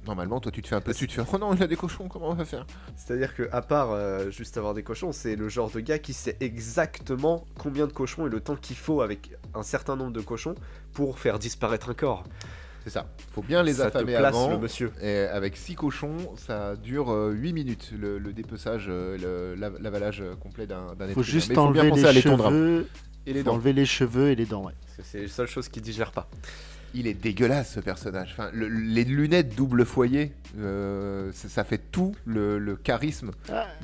[0.06, 1.66] Normalement, toi tu te fais un peu dessus, tu te fais oh non, il a
[1.66, 2.64] des cochons, comment on va faire?
[2.96, 6.12] C'est-à-dire que, à part euh, juste avoir des cochons, c'est le genre de gars qui
[6.12, 10.20] sait exactement combien de cochons et le temps qu'il faut avec un certain nombre de
[10.20, 10.54] cochons
[10.92, 12.24] pour faire disparaître un corps.
[12.88, 13.06] C'est ça.
[13.34, 14.48] Faut bien les ça te affamer place avant.
[14.50, 14.90] le monsieur.
[15.02, 20.34] Et avec 6 cochons, ça dure 8 minutes le, le dépeçage, euh, la- l'avalage euh,
[20.36, 21.22] complet d'un être Faut humain.
[21.22, 22.86] juste Mais faut bien enlever les cheveux,
[23.26, 23.52] Et les faut dents.
[23.54, 24.64] enlever les cheveux et les dents.
[24.64, 24.72] Ouais.
[24.86, 26.28] Parce que C'est les seules choses qu'il digère pas.
[26.94, 28.30] Il est dégueulasse ce personnage.
[28.32, 33.32] Enfin, le- les lunettes double foyer, euh, ça ça fait tout le, le charisme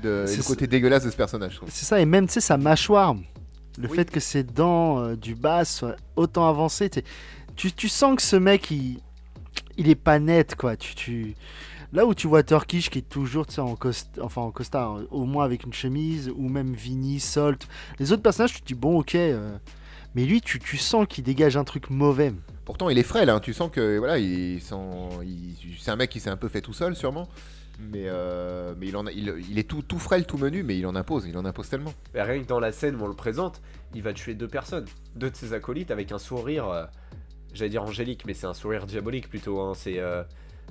[0.03, 1.61] de, et le côté dégueulasse de ce personnage.
[1.69, 3.15] C'est ça, et même, tu sais, sa mâchoire,
[3.79, 3.97] le Oui.
[3.97, 6.89] fait que ses dents euh, du bas soient autant avancées,
[7.57, 9.01] tu, tu sens que ce mec, il,
[9.77, 10.77] il est pas net, quoi.
[10.77, 11.35] Tu, tu...
[11.93, 14.19] Là où tu vois Turkish qui est toujours, tu sais, en, cost...
[14.21, 17.69] enfin, en costard, au moins avec une chemise, ou même Vinny, Salt.
[17.99, 19.15] Les autres personnages, tu te dis, bon, ok.
[19.15, 19.57] euh,
[20.17, 22.33] Mais lui, tu, tu sens qu'il dégage un truc mauvais.
[22.65, 23.31] Pourtant, il est frêle.
[23.31, 23.41] hein.
[23.41, 24.75] Tu sens que voilà, il, sent-
[25.25, 27.29] il- c'est un mec qui s'est un peu fait tout seul, sûrement.
[27.79, 30.79] Mais, euh, mais il, en a- il, il est tout, tout frêle, tout menu, mais
[30.79, 31.27] il en impose.
[31.29, 31.93] Il en impose tellement.
[32.15, 33.61] Et rien que dans la scène où on le présente,
[33.95, 34.87] il va tuer deux personnes,
[35.17, 36.85] deux de ses acolytes avec un sourire, euh,
[37.55, 39.61] j'allais dire angélique, mais c'est un sourire diabolique plutôt.
[39.61, 40.23] hein, C'est euh,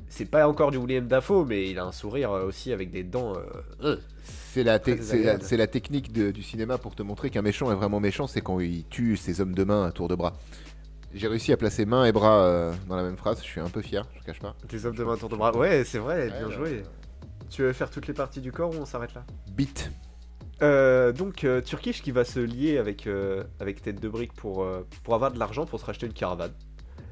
[0.09, 3.03] c'est pas encore du William Dafoe, mais il a un sourire euh, aussi avec des
[3.03, 3.33] dents.
[3.81, 3.95] euh.
[4.23, 5.43] C'est la, te- Très c'est la, désagréable.
[5.43, 8.41] c'est la technique de- du cinéma pour te montrer qu'un méchant est vraiment méchant, c'est
[8.41, 10.33] quand il tue ses hommes de main à tour de bras.
[11.13, 13.69] J'ai réussi à placer main et bras euh, dans la même phrase, je suis un
[13.69, 14.55] peu fier, je te cache pas.
[14.69, 15.55] Des hommes de main tour de bras.
[15.55, 16.83] Ouais, c'est vrai, bien Ouais, joué.
[17.51, 19.23] Tu veux faire toutes les parties du corps ou on s'arrête là?
[19.51, 19.91] Beat.
[20.63, 24.65] Euh, donc euh, Turkish qui va se lier avec, euh, avec Tête de Brique pour,
[25.03, 26.53] pour avoir de l'argent pour se racheter une caravane.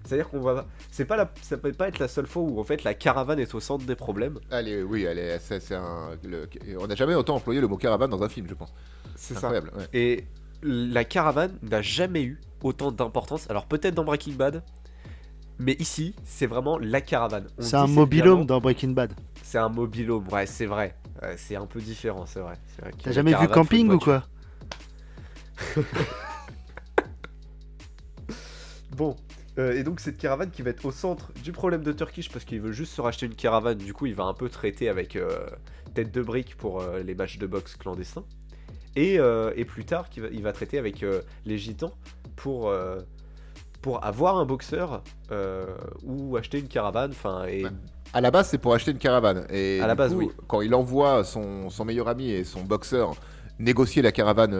[0.05, 0.65] C'est-à-dire qu'on va.
[0.89, 1.31] C'est pas la...
[1.41, 3.85] Ça peut pas être la seule fois où en fait la caravane est au centre
[3.85, 4.39] des problèmes.
[4.49, 6.47] Allez, oui, allez, c'est, un, le-
[6.79, 8.73] on n'a jamais autant employé le mot caravane dans un film, je pense.
[9.15, 9.47] C'est ça.
[9.47, 9.71] Incroyable.
[9.77, 9.85] ouais.
[9.93, 10.25] Et
[10.63, 13.49] la caravane n'a jamais eu autant d'importance.
[13.49, 14.63] Alors peut-être dans Breaking Bad,
[15.59, 17.47] mais ici c'est vraiment la caravane.
[17.59, 19.13] C'est un mobilhome dans Breaking Bad.
[19.43, 20.95] C'est un mobilhome, ouais, c'est vrai.
[21.21, 22.55] Ouais, c'est un peu différent, c'est vrai.
[23.03, 24.23] T'as jamais vu Camping ou quoi
[28.95, 29.15] Bon,
[29.57, 32.45] euh, et donc cette caravane qui va être au centre du problème de Turkish parce
[32.45, 35.15] qu'il veut juste se racheter une caravane, du coup il va un peu traiter avec
[35.15, 35.45] euh,
[35.93, 38.23] tête de brique pour euh, les matchs de boxe clandestins.
[38.95, 39.19] Et,
[39.55, 41.05] et plus tard, va- il va traiter avec
[41.45, 41.93] les gitans
[42.35, 42.73] pour,
[43.81, 45.01] pour avoir un boxeur
[46.03, 47.11] ou acheter une caravane.
[47.11, 47.63] Enfin, et.
[48.13, 49.45] À la base, c'est pour acheter une caravane.
[49.49, 50.29] Et À la base, coup, oui.
[50.47, 53.15] Quand il envoie son, son meilleur ami et son boxeur
[53.59, 54.53] négocier la caravane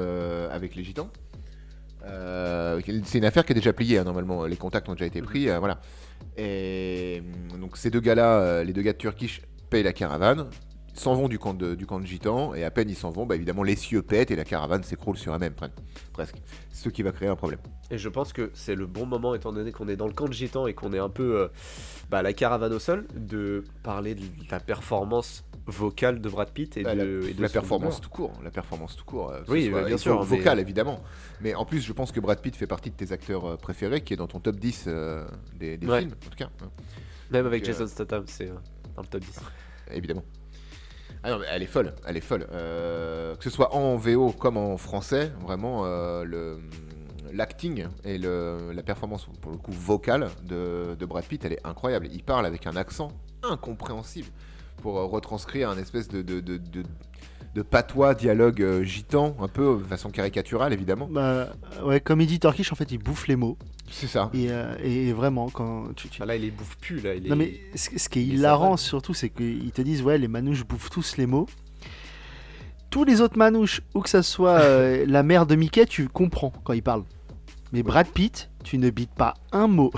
[0.50, 1.10] avec les gitans,
[2.06, 4.46] euh, c'est une affaire qui est déjà pliée, hein, normalement.
[4.46, 5.50] Les contacts ont déjà été pris.
[5.50, 5.82] euh, voilà.
[6.38, 7.22] Et
[7.54, 10.48] euh, donc, ces deux gars-là, les deux gars de Turkish, payent la caravane.
[10.94, 13.26] S'en vont du camp de, du camp de gitans et à peine ils s'en vont,
[13.26, 15.70] bah, évidemment les cieux pètent et la caravane s'écroule sur elle-même pre-
[16.12, 16.36] presque.
[16.72, 17.60] Ce qui va créer un problème.
[17.92, 20.28] Et je pense que c'est le bon moment, étant donné qu'on est dans le camp
[20.28, 21.48] de gitans et qu'on est un peu euh,
[22.10, 26.84] bah, la caravane au sol, de parler de la performance vocale de Brad Pitt et
[26.84, 29.32] Bah, de, la, et de la son performance tout court, la performance tout court.
[29.32, 31.02] euh, Oui, soit- bah, bien sûr, faut mais- Vocal évidemment.
[31.40, 34.02] Mais en plus, je pense que Brad Pitt fait partie de tes acteurs euh, préférés,
[34.02, 35.26] qui est dans ton top 10 euh,
[35.58, 36.00] des, des Ouais.
[36.00, 36.50] films, en tout cas.
[36.64, 36.70] hein,
[37.32, 38.56] Même avec euh, Jason Statham, c'est euh,
[38.96, 39.40] dans le top 10.
[39.94, 40.24] évidemment.
[41.24, 42.48] Ah elle est folle, elle est folle.
[42.52, 46.58] Euh, que ce soit en VO comme en français, vraiment euh,
[47.32, 52.08] l'acting et la performance pour le coup vocale de, Brad Pitt, elle est incroyable.
[52.12, 53.12] Il parle avec un accent
[53.44, 54.30] incompréhensible
[54.78, 56.22] pour euh, retranscrire un espèce de,
[57.56, 61.08] de- patois dialogue euh, gitan, un peu de façon caricaturale évidemment.
[61.12, 61.50] Bah,
[61.84, 63.58] ouais, comme il dit Turkish, en fait, il bouffe les mots.
[63.90, 64.30] C'est ça.
[64.34, 66.08] Et, euh, et vraiment, quand tu.
[66.08, 67.14] tu- Ah, là, il les bouffe plus, là.
[67.14, 67.30] Il est...
[67.30, 70.18] Non, mais ce, ce qui est il est hilarant, surtout, c'est qu'ils te disent, ouais,
[70.18, 71.48] les manouches bouffent tous les mots.
[72.90, 76.52] Tous les autres manouches, ou que ça soit euh, la mère de Mickey, tu comprends
[76.64, 77.04] quand il parle.
[77.74, 79.92] Mais Brad Pitt, tu ne bites pas un mot.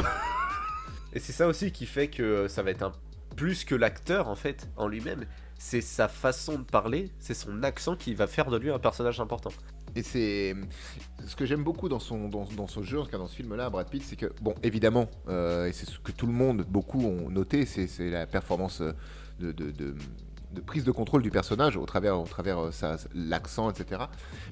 [1.13, 2.91] Et c'est ça aussi qui fait que euh, ça va être un
[3.35, 5.25] plus que l'acteur en fait en lui-même.
[5.65, 9.21] C'est sa façon de parler, c'est son accent qui va faire de lui un personnage
[9.21, 9.49] important.
[9.95, 10.53] Et c'est
[11.25, 13.35] ce que j'aime beaucoup dans son dans, dans ce jeu, en tout cas dans ce
[13.37, 16.65] film-là, Brad Pitt, c'est que bon, évidemment, euh, et c'est ce que tout le monde,
[16.67, 18.91] beaucoup ont noté, c'est la performance euh,
[19.39, 19.95] de,
[20.65, 24.01] prise de contrôle du personnage au travers au travers euh, l'accent, etc.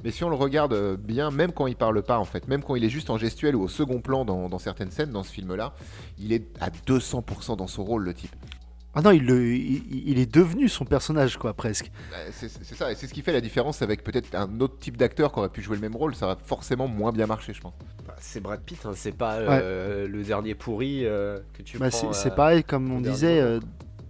[0.06, 2.64] Mais si on le regarde euh, bien, même quand il parle pas, en fait, même
[2.64, 5.24] quand il est juste en gestuel ou au second plan dans, dans certaines scènes dans
[5.24, 5.74] ce film-là,
[6.18, 8.34] il est à 200% dans son rôle, le type.
[8.94, 11.90] Ah non, il, le, il, il est devenu son personnage, quoi, presque.
[12.14, 14.98] Euh, C'est ça, et c'est ce qui fait la différence avec peut-être un autre type
[14.98, 17.62] d'acteur qui aurait pu jouer le même rôle, ça va forcément moins bien marcher, je
[17.62, 17.74] pense.
[18.06, 21.90] Bah, c'est Brad Pitt, hein, c'est pas euh, le dernier pourri euh, que tu Bah,
[21.90, 22.12] prends.
[22.12, 23.62] c'est euh, pareil, comme on disait, euh,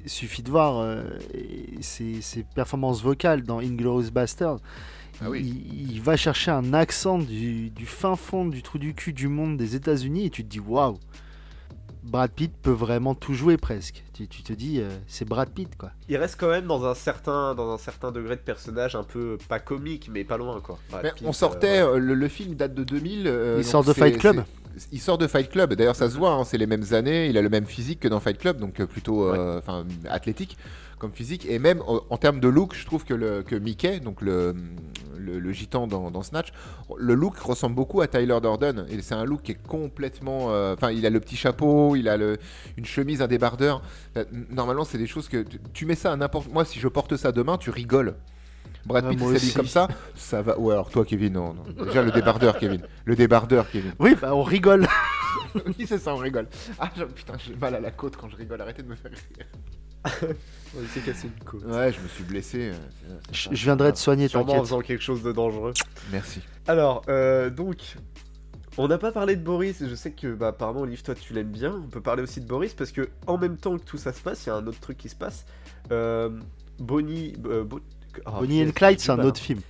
[0.04, 1.04] il suffit de voir euh,
[1.82, 4.58] ses, ses performances vocales dans Inglourious Bastard.
[5.24, 5.42] Ah oui.
[5.72, 9.28] il, il va chercher un accent du, du fin fond du trou du cul du
[9.28, 10.98] monde des États-Unis et tu te dis waouh,
[12.04, 14.04] Brad Pitt peut vraiment tout jouer presque.
[14.14, 15.92] Tu, tu te dis, euh, c'est Brad Pitt quoi.
[16.10, 19.38] Il reste quand même dans un certain dans un certain degré de personnage un peu
[19.48, 20.78] pas comique mais pas loin quoi.
[20.90, 23.28] Brad Mais Pitt, on sortait, euh, euh, le, le film date de 2000.
[23.28, 24.44] euh, Il sort de Fight Club.
[24.92, 25.74] Il sort de Fight Club.
[25.74, 27.28] D'ailleurs, ça se voit, hein, c'est les mêmes années.
[27.28, 29.62] Il a le même physique que dans Fight Club, donc euh, plutôt euh,
[30.10, 30.58] athlétique
[30.98, 31.46] comme physique.
[31.50, 34.56] Et même en, en termes de look, je trouve que, le, que Mickey, donc le,
[35.18, 36.50] le, le gitan dans, dans Snatch,
[36.96, 38.86] le look ressemble beaucoup à Tyler Durden.
[38.90, 40.52] Et c'est un look qui est complètement.
[40.52, 42.38] euh, Enfin, il a le petit chapeau, il a le,
[42.78, 43.82] une chemise, un débardeur.
[44.52, 46.52] Normalement, c'est des choses que tu, tu mets ça à n'importe.
[46.52, 48.16] Moi, si je porte ça demain, tu rigoles.
[48.86, 50.58] Brad Ah, Pitt s'habille comme ça, ça va.
[50.60, 51.86] Ou alors toi, Kevin, non, non.
[51.86, 52.82] Déjà le débardeur, Kevin.
[53.06, 53.94] Le débardeur, Kevin.
[54.00, 54.88] Oui, bah, on rigole.
[55.68, 56.48] oui, c'est ça, on rigole.
[56.80, 58.60] Ah, je- putain, j'ai mal à la côte quand je rigole.
[58.62, 59.46] Arrêtez de me faire rire.
[60.82, 61.64] il s'est cassé une côte.
[61.66, 62.72] Ouais, je me suis blessé.
[62.72, 65.74] euh, Je, je viendrai te soigner, Sûrement en faisant quelque chose de dangereux.
[66.12, 66.42] Merci.
[66.68, 67.78] Alors, euh, donc,
[68.78, 71.52] on n'a pas parlé de Boris, je sais que, bah, apparemment, Olive, toi, tu l'aimes
[71.52, 71.76] bien.
[71.86, 74.22] On peut parler aussi de Boris, parce que, en même temps que tout ça se
[74.22, 75.46] passe, il y a un autre truc qui se passe.
[75.92, 76.30] Euh,
[76.80, 77.36] Bonnie...
[77.46, 77.82] euh, Bo-
[78.26, 79.62] oh, Bonnie and Clyde, c'est un autre film.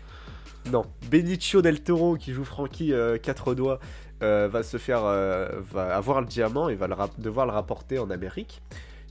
[0.71, 3.79] Non, Benicio del Toro, qui joue Frankie euh, quatre doigts,
[4.21, 5.03] euh, va se faire...
[5.05, 8.61] euh, va avoir le diamant et va le devoir le rapporter en Amérique.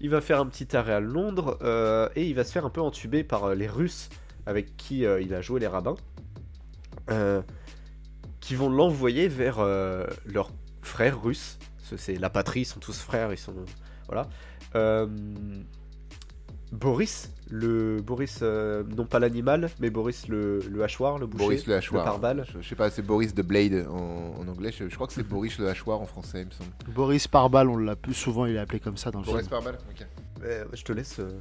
[0.00, 2.70] Il va faire un petit arrêt à Londres, euh, et il va se faire un
[2.70, 4.08] peu entuber par les Russes
[4.46, 5.96] avec qui il a joué les rabbins.
[8.40, 9.58] Qui vont l'envoyer vers
[10.24, 11.58] leurs frères russes.
[11.96, 13.54] C'est la patrie, ils sont tous frères, ils sont
[14.08, 14.28] voilà.
[16.72, 21.66] Boris, le Boris, euh, non pas l'animal, mais Boris le, le hachoir, le boucher, Boris
[21.66, 22.04] le hachoir.
[22.04, 22.44] pare-balles.
[22.54, 24.70] Je, je sais pas, c'est Boris de Blade en, en anglais.
[24.72, 26.70] Je, je crois que c'est Boris le hachoir en français, il me semble.
[26.94, 29.50] Boris Parbal, on l'a plus souvent, il est appelé comme ça dans le Boris film.
[29.50, 30.06] Parbal Ok.
[30.44, 31.18] Euh, je te laisse.
[31.18, 31.40] euh,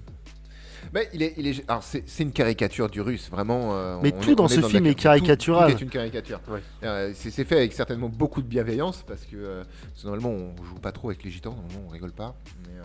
[0.94, 3.76] Mais il est, il est, alors c'est, c'est une caricature du russe, vraiment.
[3.76, 5.72] euh, Mais on tout dans ce film est caricatural.
[5.72, 6.42] Tout, tout est une caricature.
[6.50, 6.62] Ouais.
[6.84, 9.64] Euh, c'est, c'est fait avec certainement beaucoup de bienveillance parce que euh,
[10.04, 12.36] normalement on joue pas trop avec les gitans, normalement on rigole pas.
[12.68, 12.84] Mais, euh,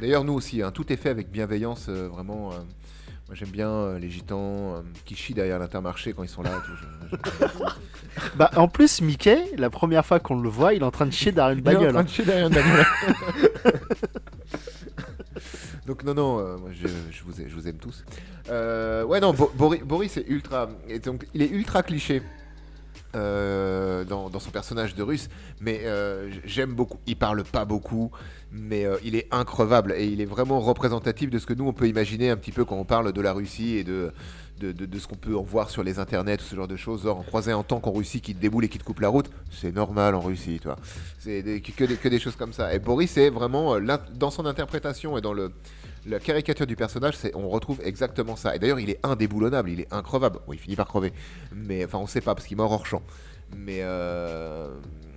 [0.00, 2.52] D'ailleurs nous aussi, hein, tout est fait avec bienveillance, euh, vraiment.
[2.52, 2.56] euh,
[3.26, 6.50] moi j'aime bien euh, les gitans qui chient derrière l'intermarché quand ils sont là.
[6.50, 6.72] et tout,
[7.12, 7.64] je- je-
[8.36, 11.12] Bah, en plus, Mickey, la première fois qu'on le voit, il est en train de
[11.12, 11.92] chier derrière une Il est en bagnole.
[11.92, 12.04] train hein.
[12.04, 12.84] de chier derrière une bagnole.
[15.86, 18.04] Donc non, non, euh, moi, je, je vous, ai- je vous aime tous.
[18.50, 22.22] Euh, ouais, non, Bo- Boris, Boris est ultra, et donc il est ultra cliché
[23.14, 25.28] euh, dans, son personnage de russe,
[25.60, 26.98] mais euh, j'aime beaucoup.
[27.06, 28.10] Il parle pas beaucoup,
[28.52, 31.72] mais euh, il est increvable et il est vraiment représentatif de ce que nous on
[31.72, 34.12] peut imaginer un petit peu quand on parle de la Russie et de
[34.60, 37.04] de, ce qu'on peut en voir sur les internets, tout ce genre de choses.
[37.04, 39.08] Genre, en croiser un tank en Russie qui te déboule et qui te coupe la
[39.08, 40.68] route, c'est normal en Russie, tu.
[41.20, 42.74] C'est que, des, que des choses comme ça.
[42.74, 43.76] Et Boris est vraiment,
[44.14, 45.52] dans son interprétation et dans le,
[46.06, 48.54] la caricature du personnage, c'est, on retrouve exactement ça.
[48.54, 50.38] Et d'ailleurs, il est indéboulonnable, il est increvable.
[50.46, 51.12] Bon, il finit par crever,
[51.54, 53.02] mais enfin, on sait pas parce qu'il meurt hors champ.
[53.56, 54.68] Mais, euh,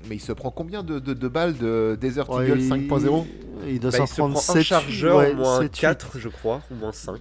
[0.07, 3.25] mais il se prend combien de, de- de balles de Desert Ouais, Eagle il- 5.0
[3.67, 6.29] Il doit Bah, s'en prendre prend 7 un chargeur ouais, au moins 7, 4, je
[6.29, 7.19] crois, ou moins 5.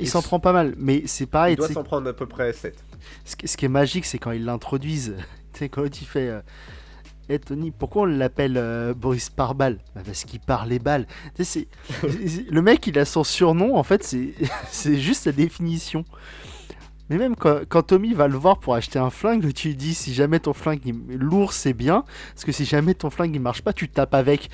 [0.00, 1.54] Il s'en, prend pas mal, mais c'est pareil.
[1.54, 2.76] Il doit s'en prendre à peu près 7.
[3.24, 5.16] ce, qui- ce qui est magique, c'est quand ils l'introduisent.
[5.52, 6.28] tu sais, quand il fait.
[6.28, 6.40] euh,
[7.28, 11.06] Eh Tony, pourquoi on l'appelle euh, Boris Parbal Bah, Parce qu'il part les balles.
[11.36, 11.68] Tu sais,
[12.50, 14.34] le mec, il a son surnom, en fait, c'est,
[14.70, 16.04] c'est juste la définition.
[17.10, 19.92] Mais même quand, quand Tommy va le voir pour acheter un flingue, tu lui dis
[19.94, 23.40] si jamais ton flingue il- lourd c'est bien, parce que si jamais ton flingue il
[23.40, 24.48] marche pas, tu tapes avec.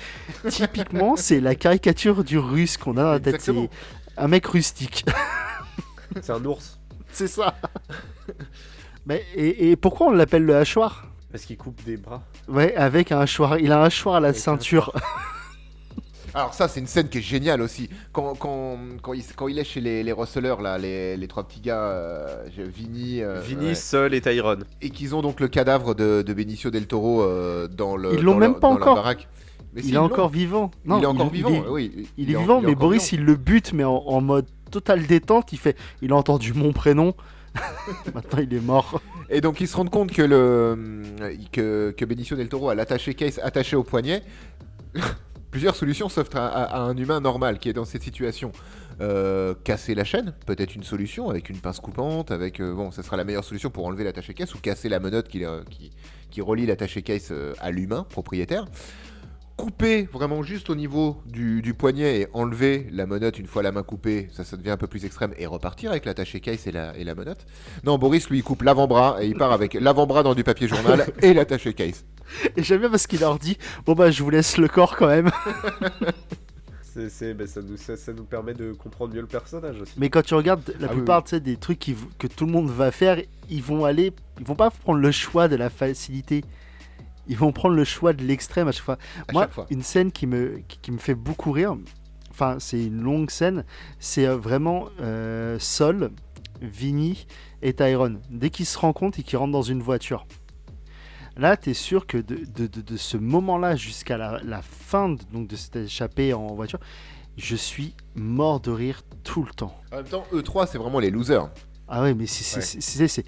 [0.49, 3.41] Typiquement, c'est la caricature du russe qu'on a dans la tête.
[3.41, 3.53] C'est
[4.17, 5.05] un mec rustique.
[6.21, 6.79] C'est un ours.
[7.11, 7.55] c'est ça.
[9.05, 11.05] Mais, et, et pourquoi on l'appelle le hachoir?
[11.31, 12.23] Parce qu'il coupe des bras.
[12.47, 13.59] Ouais, avec un hachoir.
[13.59, 14.91] Il a un hachoir à la Avec ceinture.
[16.35, 17.89] Alors ça, c'est une scène qui est géniale aussi.
[18.11, 21.47] Quand, quand, quand, il, quand il est chez les, les rustlers, là, les, les trois
[21.47, 24.63] petits gars, euh, Vinny, euh, Vinny, ouais, Sol et Tyrone.
[24.81, 28.21] et qu'ils ont donc le cadavre de, de Benicio del Toro euh, dans le Ils
[28.21, 28.95] l'ont même leur- pas encore.
[28.95, 29.27] baraque.
[29.73, 30.69] Mais si, il est encore vivant.
[30.85, 32.07] Non, il est encore il vivant, est- oui.
[32.17, 33.21] Il est en- vivant, il mais Boris, vivant.
[33.23, 35.51] il le bute, mais en, en mode total détente.
[35.51, 37.15] Il fait, il a entendu mon prénom.
[38.13, 39.01] Maintenant, il est mort.
[39.29, 41.03] Et donc ils se rendent compte que le
[41.51, 44.23] que, que Benicio del Toro a l'attaché case attaché au poignet.
[45.51, 48.51] Plusieurs solutions s'offrent à, un humain normal qui est dans cette situation.
[49.01, 53.01] Euh, casser la chaîne, peut-être une solution avec une pince coupante, avec euh, bon, ça
[53.01, 55.91] sera la meilleure solution pour enlever l'attaché case ou casser la menotte qui, euh, qui,
[56.29, 58.65] qui relie l'attaché case à l'humain propriétaire.
[59.59, 63.73] Couper vraiment juste au niveau du, du poignet et enlever la menotte une fois la
[63.73, 66.71] main coupée, ça, ça devient un peu plus extrême et repartir avec l'attaché case et
[66.71, 67.45] la, et la menotte.
[67.83, 71.07] Non, Boris lui il coupe l'avant-bras et il part avec l'avant-bras dans du papier journal
[71.21, 72.05] et l'attaché case.
[72.55, 75.07] Et j'aime bien parce qu'il leur dit, bon bah, je vous laisse le corps quand
[75.07, 75.29] même.
[76.81, 79.93] C'est, c'est- ben, ça, nous, ça, ça nous permet de comprendre mieux le personnage aussi.
[79.97, 82.91] Mais quand tu regardes la Ah plupart des trucs qui que tout le monde va
[82.91, 86.43] faire, ils vont aller, ils vont pas prendre le choix de la facilité.
[87.29, 88.97] Ils vont prendre le choix de l'extrême à chaque fois.
[89.27, 89.67] À Moi, chaque fois.
[89.69, 91.77] une scène qui me, qui, qui me fait beaucoup rire,
[92.31, 93.63] enfin, c'est une longue scène,
[93.99, 96.11] c'est euh, vraiment euh, Sol,
[96.61, 97.25] Vinny
[97.61, 98.19] et Tyrone.
[98.29, 100.25] Dès qu'ils se rencontrent et qu'ils rentrent dans une voiture.
[101.37, 105.09] Là, tu es sûr que de, de- de- de ce moment-là jusqu'à la, la fin
[105.09, 106.79] de, donc, de cette échappée en voiture,
[107.37, 109.73] je suis mort de rire tout le temps.
[109.93, 111.49] En même temps, eux trois, c'est vraiment les losers.
[111.87, 113.23] Ah ouais, mais c'est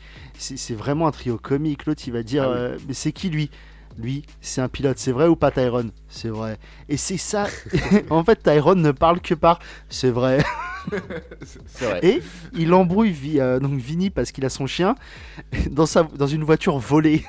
[0.72, 0.76] Ouais.
[0.76, 1.86] vraiment un trio comique.
[1.86, 2.56] L'autre, il va dire, Ah oui.
[2.58, 3.50] euh, mais c'est qui lui?
[3.98, 5.92] Lui, c'est un pilote, c'est vrai ou pas Tyrone?
[6.08, 6.58] C'est vrai.
[6.90, 7.48] Et c'est ça.
[8.10, 10.44] en fait, Tyrone ne parle que par c'est vrai.
[11.80, 12.00] Vrai.
[12.02, 12.24] Et
[12.54, 14.96] il embrouille euh, donc Vinny parce qu'il a son chien
[15.70, 17.24] dans, sa, dans une voiture volée.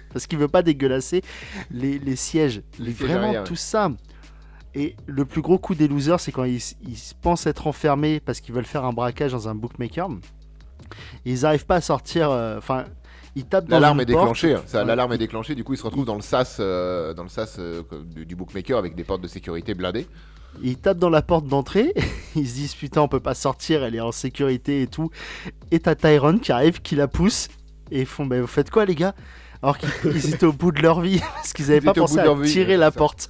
[0.12, 1.22] parce qu'il veut pas dégueulasser
[1.70, 2.62] les, les sièges.
[2.78, 3.90] Les vraiment, arrière, tout ça.
[4.74, 8.40] Et le plus gros coup des losers, c'est quand ils, ils pensent être enfermés parce
[8.40, 10.10] qu'ils veulent faire un braquage dans un bookmaker.
[11.24, 12.30] Ils n'arrivent pas à sortir.
[12.30, 12.60] euh,
[13.36, 14.18] Ils tapent dans L'alarme est porte.
[14.18, 14.56] déclenchée.
[14.66, 14.84] Ça, Ouais.
[14.86, 15.54] L'alarme est déclenchée.
[15.54, 17.82] Du coup, ils se retrouvent dans le sas, euh, dans le sas euh,
[18.14, 20.06] du, du bookmaker avec des portes de sécurité blindées.
[20.62, 21.92] Ils tapent dans la porte d'entrée.
[22.34, 25.10] Ils se disent putain, on peut pas sortir, elle est en sécurité et tout.
[25.70, 27.48] Et t'as Tyrone qui arrive, qui la pousse.
[27.90, 29.14] Et ils font, bah, vous faites quoi les gars?
[29.62, 32.18] Alors qu'ils ils étaient au bout de leur vie parce qu'ils avaient Ils pas pensé
[32.18, 32.98] à vie, tirer la ça.
[32.98, 33.28] porte.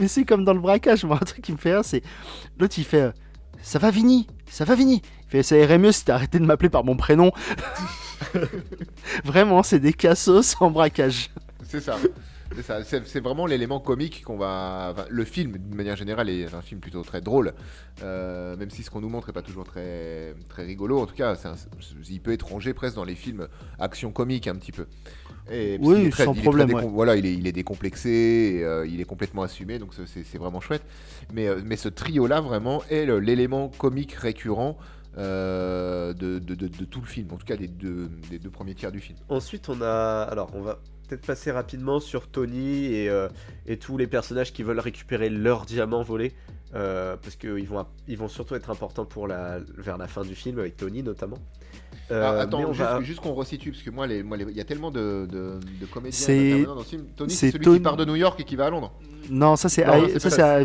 [0.00, 1.04] Mais c'est comme dans le braquage.
[1.04, 2.02] Moi, un truc qui me fait rire, c'est
[2.58, 3.10] l'autre il fait, euh,
[3.62, 5.02] ça va Vini, ça va Vini.
[5.26, 7.30] Il fait, ça irait mieux si t'arrêtais de m'appeler par mon prénom.
[9.24, 11.30] Vraiment, c'est des cassos en braquage.
[11.68, 11.96] C'est ça.
[12.84, 14.90] C'est vraiment l'élément comique qu'on va.
[14.92, 17.52] enfin, le film, d'une manière générale, est un film plutôt très drôle.
[18.02, 21.00] Euh, même si ce qu'on nous montre est pas toujours très, très rigolo.
[21.00, 21.54] En tout cas, un-
[22.08, 23.48] il peut rangé presque dans les films
[23.80, 24.86] action comique un petit peu.
[25.50, 26.90] Et Oui, qu'il est très- sans il est très problème, décom- ouais.
[26.92, 28.08] Voilà, il est, il est décomplexé,
[28.60, 30.82] et, euh, il est complètement assumé, donc c'est- vraiment chouette.
[31.32, 34.78] Mais, euh, mais ce trio-là, vraiment, est l'élément comique récurrent
[35.18, 37.28] euh, de, de- de- de tout le film.
[37.32, 39.18] En tout cas, des deux, des deux premiers tiers du film.
[39.28, 40.22] Ensuite, on a.
[40.30, 43.28] Alors, on va peut-être passer rapidement sur Tony et, euh,
[43.66, 46.32] et tous les personnages qui veulent récupérer leur diamant volé.
[46.74, 50.34] euh, parce qu'ils vont, ils vont surtout être importants pour la, vers la fin du
[50.34, 51.38] film, avec Tony notamment.
[52.10, 54.44] Euh, mais attends, on juste, va- juste qu'on resitue, parce que moi, les- moi, les-
[54.50, 56.18] il y a tellement de, de, de comédiens
[56.64, 57.04] dans ce film.
[57.16, 58.92] Tony, c'est celui Tony- qui part de New York et qui va à Londres.
[59.30, 60.42] Non, ça c'est ça c'est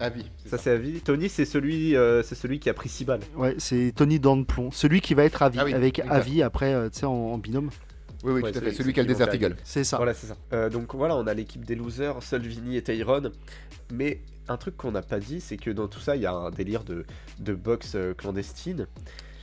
[0.00, 0.24] À.
[0.46, 1.00] Ça, c'est Avi.
[1.00, 3.20] Tony, c'est celui, euh, c'est celui qui a pris 6 balles.
[3.36, 4.70] Ouais, c'est Tony Plomb.
[4.70, 6.12] Celui qui va être Avi, Ah oui, avec exact.
[6.14, 7.70] Avi après, euh, tu sais, en, en binôme.
[8.24, 8.76] Oui, oui, Ouais, tout à celui- fait.
[8.76, 9.56] Celui qui a le Eagle.
[9.64, 9.96] C'est ça.
[9.98, 10.36] Voilà, c'est ça.
[10.52, 13.30] Euh, donc voilà, on a l'équipe des losers, seul Vinny et Tyrone.
[13.92, 16.32] Mais un truc qu'on n'a pas dit, c'est que dans tout ça, il y a
[16.32, 17.04] un délire de,
[17.40, 18.86] de boxe clandestine.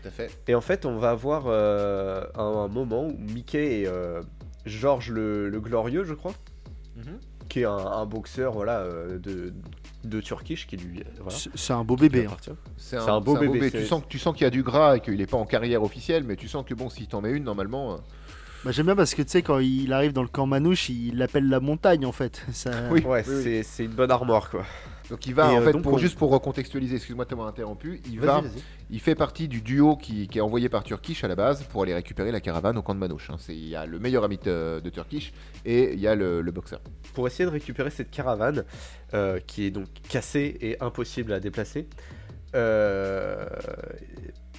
[0.02, 0.32] Tout à fait.
[0.48, 4.22] Et en fait, on va avoir euh, un, un moment où Mickey et euh,
[4.66, 6.34] Georges le, le Glorieux, je crois,
[6.98, 7.20] Mhm.
[7.50, 9.54] qui est un, un boxeur voilà, euh, de,
[10.04, 12.28] de Turkish qui lui, euh, voilà, C'est un beau bébé.
[12.30, 12.54] hein.
[12.78, 15.00] C'est un beau bébé, Tu sens, que- tu sens qu'il y a du gras et
[15.00, 17.44] qu'il n'est pas en carrière officielle, mais tu sens que bon, s'il t'en met une,
[17.44, 17.94] normalement.
[17.94, 17.98] euh,
[18.66, 21.18] Bah, J'aime bien parce que tu sais, quand il arrive dans le camp Manouche, il
[21.18, 22.46] l'appelle la montagne en fait.
[22.54, 22.72] Ça...
[22.92, 23.02] Oui.
[23.06, 23.42] Ouais, oui.
[23.44, 24.64] c'est c'est une bonne armoire, quoi.
[25.10, 27.48] Donc il va, Et, en euh, fait, pour, on- juste pour recontextualiser, excuse-moi de t'avoir
[27.48, 28.42] interrompu, il, va,
[28.90, 31.84] il fait partie du duo qui, qui est envoyé par Turkish à la base pour
[31.84, 33.30] aller récupérer la caravane au camp de Manouche.
[33.30, 33.36] hein.
[33.50, 35.34] Il y a le meilleur ami de, de Turkish
[35.66, 36.80] et il y a le, le boxeur.
[37.14, 38.64] pour essayer de récupérer cette caravane
[39.14, 41.88] euh, qui est donc cassée et impossible à déplacer.
[42.56, 43.46] Euh,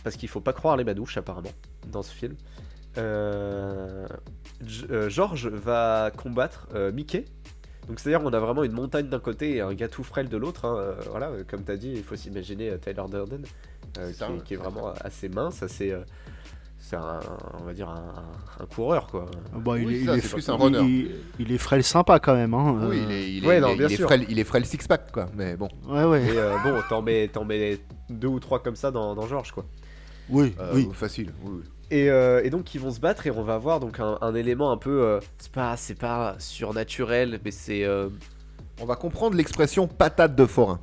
[0.03, 1.53] parce qu'il faut pas croire les manouches apparemment
[1.91, 2.35] dans ce film.
[5.09, 7.25] George va combattre Mickey.
[7.89, 10.37] Donc c'est-à-dire qu'on a vraiment une montagne d'un côté et un gars tout frêle de
[10.37, 10.65] l'autre.
[10.65, 10.77] hein.
[10.79, 13.43] Euh, voilà, euh, comme tu as dit, il faut s'imaginer euh, Tyler Durden,
[13.99, 15.91] euh, qui, ça, est- qui vraiment assez mince, assez...
[15.93, 16.01] euh,
[16.79, 17.21] c'est un,
[17.61, 19.25] on va dire un, coureur quoi.
[19.55, 20.79] Bah, il, Oui, est, ça, il est c'est fr- plus un il- runner.
[20.83, 22.53] il- il est frêle sympa quand même.
[22.53, 22.79] Hein.
[22.91, 24.07] Oui, il est, il est, ouais, il non, est- bien il est sûr.
[24.07, 25.27] frêle, il est frêle six-pack, quoi.
[25.35, 26.25] Mais bon, Ouais, ouais.
[26.27, 27.79] Et euh, bon, t'en mets, t'en mets
[28.11, 29.65] deux ou trois comme ça dans, dans George quoi.
[30.29, 30.89] Oui, euh, oui.
[30.93, 31.33] facile.
[31.43, 31.71] oui, oui.
[31.91, 34.35] Et, euh, et donc ils vont se battre et on va voir donc un, un
[34.35, 38.09] élément un peu euh, c'est pas c'est pas surnaturel mais c'est euh,
[38.81, 40.81] On va comprendre l'expression patate de forain.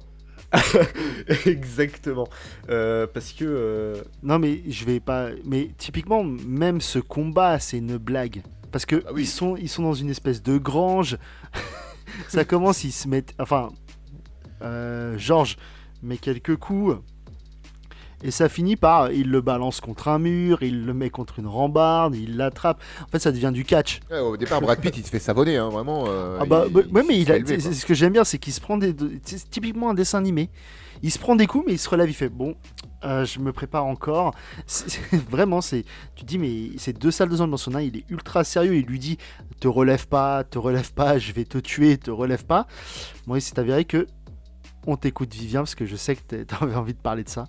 [1.45, 2.27] exactement
[2.69, 5.29] Euh, parce que euh, Non, mais je vais pas.
[5.45, 8.41] Mais typiquement, même ce combat, c'est une blague.
[8.71, 9.23] Parce que Ah oui.
[9.23, 11.17] ils, sont, ils sont dans une espèce de grange.
[12.27, 13.33] Ça commence, ils se mettent.
[13.39, 13.69] Enfin,
[14.61, 15.57] euh, Georges
[16.03, 16.97] met quelques coups.
[18.23, 19.11] Et ça finit par.
[19.11, 22.81] Il le balance contre un mur, il le met contre une rambarde, il l'attrape.
[23.03, 23.99] En fait, ça devient du catch.
[24.11, 26.05] Ouais, au départ, Brad Pitt, il se fait savonner, hein, vraiment.
[26.07, 28.53] euh, Ah bah, il- bah, ouais, mais il a, ce que j'aime bien, c'est qu'il
[28.53, 30.49] se prend des, de- c'est typiquement un dessin animé.
[31.03, 32.53] Il se prend des coups, mais il se relève, il fait bon,
[33.05, 34.35] euh, je me prépare encore.
[35.31, 35.83] Vraiment, c'est,
[36.15, 38.43] tu te dis mais c'est deux salles de zone dans son âme, il est ultra
[38.43, 38.75] sérieux.
[38.75, 39.17] Il lui dit,
[39.59, 42.67] te relève pas, te relève pas, je vais te tuer, te relève pas.
[43.25, 44.05] Moi, il s'est avéré que
[44.85, 47.47] on t'écoute Vivien parce que je sais que t'avais envie de parler de ça.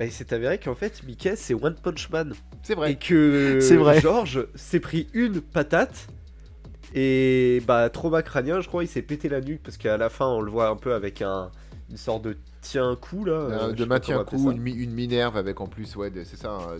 [0.00, 2.32] Bah, il s'est avéré qu'en fait Mickey c'est One Punch Man
[2.64, 2.96] C'est et vrai.
[2.96, 4.00] que C'est vrai.
[4.00, 6.08] George s'est pris une patate
[6.94, 10.26] et bah trauma crânien je crois il s'est pété la nuque parce qu'à la fin
[10.26, 11.50] on le voit un peu avec un
[11.88, 15.66] une sorte de tien coup là euh, de maintien coup, une, une minerve avec en
[15.66, 16.76] plus, ouais, c'est ça, hein,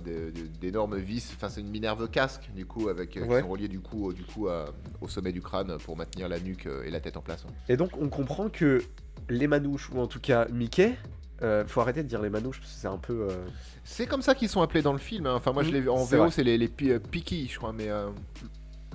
[0.60, 1.32] d'énormes vis.
[1.34, 3.36] Enfin, c'est une minerve casque, du coup, avec euh, Ouais.
[3.38, 4.66] qui sont reliés du coup, au- du coup à-
[5.00, 7.44] au sommet du crâne pour maintenir la nuque euh, et la tête en place.
[7.48, 7.52] hein.
[7.68, 8.82] Et donc on comprend que
[9.28, 10.94] les manouches, ou en tout cas Mickey,
[11.42, 13.28] euh, faut arrêter de dire les manouches parce que c'est un peu...
[13.30, 13.46] euh,
[13.84, 15.26] C'est comme ça qu'ils sont appelés dans le film.
[15.26, 15.34] hein.
[15.36, 16.30] Enfin, moi, je Mm, l'ai vu en c'est VO, vrai.
[16.30, 17.88] c'est les, les pi- euh, Piki, je crois, mais.
[17.88, 18.08] euh,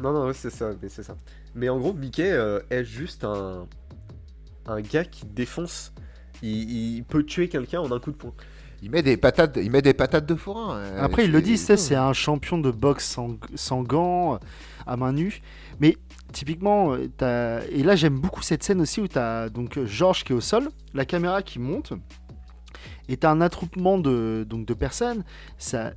[0.01, 1.15] Non, non, ouais, c'est ça, mais c'est ça.
[1.55, 3.67] Mais en gros, Mickey euh, est juste un...
[4.67, 5.93] un gars qui défonce.
[6.41, 8.33] Il, il peut tuer quelqu'un en un coup de poing.
[8.83, 10.77] Il met des patates, il met des patates de forain.
[10.77, 14.37] euh, Après, il le dit, c'est, c'est un champion de boxe sans, sans gants,
[14.85, 15.41] à main nue.
[15.79, 15.97] Mais
[16.33, 20.33] typiquement, t'as- et là j'aime beaucoup cette scène aussi où tu as donc Georges qui
[20.33, 21.93] est au sol, la caméra qui monte,
[23.21, 25.23] as un attroupement de, donc, de personnes.
[25.57, 25.93] Ça,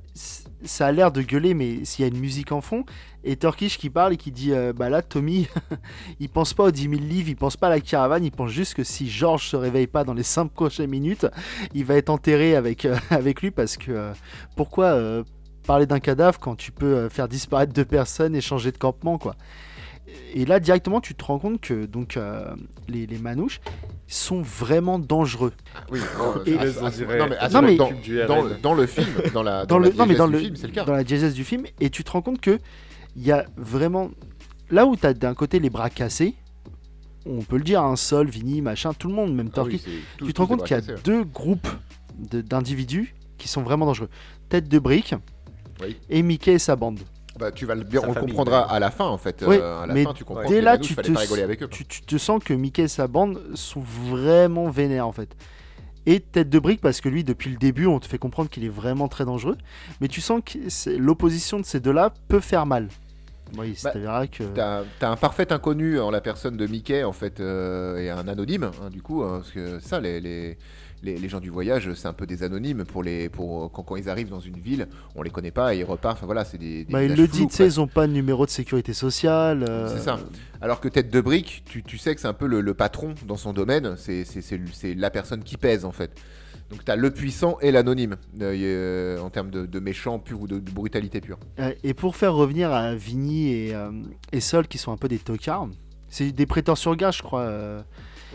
[0.63, 2.85] ça a l'air de gueuler, mais s'il y a une musique en fond,
[3.23, 5.47] et Turkish qui parle et qui dit euh, Bah là, Tommy,
[6.19, 8.51] il pense pas aux 10 000 livres, il pense pas à la caravane, il pense
[8.51, 11.27] juste que si Georges se réveille pas dans les 5 prochaines minutes,
[11.73, 14.13] il va être enterré avec, euh, avec lui parce que euh,
[14.55, 14.97] pourquoi
[15.65, 19.35] parler d'un cadavre quand tu peux faire disparaître deux personnes et changer de campement quoi?
[20.33, 22.17] Et là directement tu te rends compte que donc
[22.87, 23.61] les, les manouches
[24.13, 25.53] sont vraiment dangereux
[25.91, 28.41] Oui, non, Et- à- à- on dirait- non, mais à- Non, mais- dans, du dans,
[28.41, 28.57] RN.
[28.61, 30.55] dans le film, dans la, dans, dans le la non mais dans le du film,
[30.55, 30.83] c'est le cas.
[30.85, 32.59] dans la diégèse du film et tu te rends compte que
[33.15, 34.09] il y a vraiment
[34.71, 36.35] là où tu as d'un côté les bras cassés
[37.25, 39.81] on peut le dire un sol Vini machin tout le monde même Ah oui,
[40.17, 41.67] tous- tu te rends compte qu'il y a cassés, deux groupes
[42.17, 44.09] de- d'individus qui sont vraiment dangereux
[44.49, 45.13] tête de brique
[45.81, 45.97] Oui.
[46.09, 46.99] et Mickey et sa bande
[47.39, 48.73] Bah, tu vas le bien, on le comprendra ouais.
[48.73, 49.43] à la fin en fait.
[49.47, 51.41] Oui, Euh, à la mais fin, tu comprends dès que là, tu te pas rigoler
[51.43, 51.67] avec eux.
[51.67, 51.75] quoi.
[51.75, 55.35] tu, tu te sens que Mickey et sa bande sont vraiment vénères en fait.
[56.05, 58.65] Et tête de brique parce que lui, depuis le début, on te fait comprendre qu'il
[58.65, 59.57] est vraiment très dangereux.
[60.01, 62.87] Mais tu sens que c'est- l'opposition de ces deux-là peut faire mal.
[63.57, 64.43] Oui, Bah, que.
[64.43, 68.27] T'as t'as un parfait inconnu en la personne de Mickey en fait euh, et un
[68.27, 70.57] anonyme hein, du coup hein, parce que ça les, les,
[71.03, 73.95] les, les gens du voyage c'est un peu des anonymes pour les pour quand, quand
[73.95, 76.57] ils arrivent dans une ville on les connaît pas et ils repartent enfin voilà c'est
[76.57, 77.65] des, des Bah, il visages le tu sais, quoi.
[77.65, 79.65] ils ont pas de numéro de sécurité sociale.
[79.67, 80.19] euh, C'est ça.
[80.61, 83.15] Alors que tête de brique, tu, tu sais que c'est un peu le, le patron
[83.25, 86.11] dans son domaine, c'est c'est- c'est- c'est la personne qui pèse en fait.
[86.69, 90.41] Donc tu as le puissant et l'anonyme euh, euh, en termes de, de méchant pur
[90.41, 91.39] ou de, de brutalité pure.
[91.83, 93.89] Et pour faire revenir à Vinny et, euh,
[94.31, 95.69] et Sol, qui sont un peu des tocards,
[96.09, 97.49] c'est des prêteurs sur gage, je crois.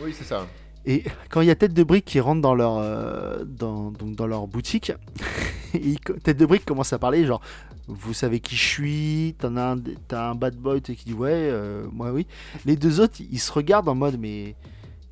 [0.03, 0.45] Oui, c'est ça.
[0.85, 4.15] Et quand il y a Tête de Brique qui rentre dans leur, euh, dans, donc
[4.15, 4.91] dans leur boutique,
[5.73, 7.41] il Tête de Brique commence à parler genre
[7.87, 9.77] Vous savez qui je suis T'en as un,
[10.07, 12.27] T'as un bad boy qui dit Ouais, euh, moi oui.
[12.65, 14.55] Les deux autres, ils se regardent en mode Mais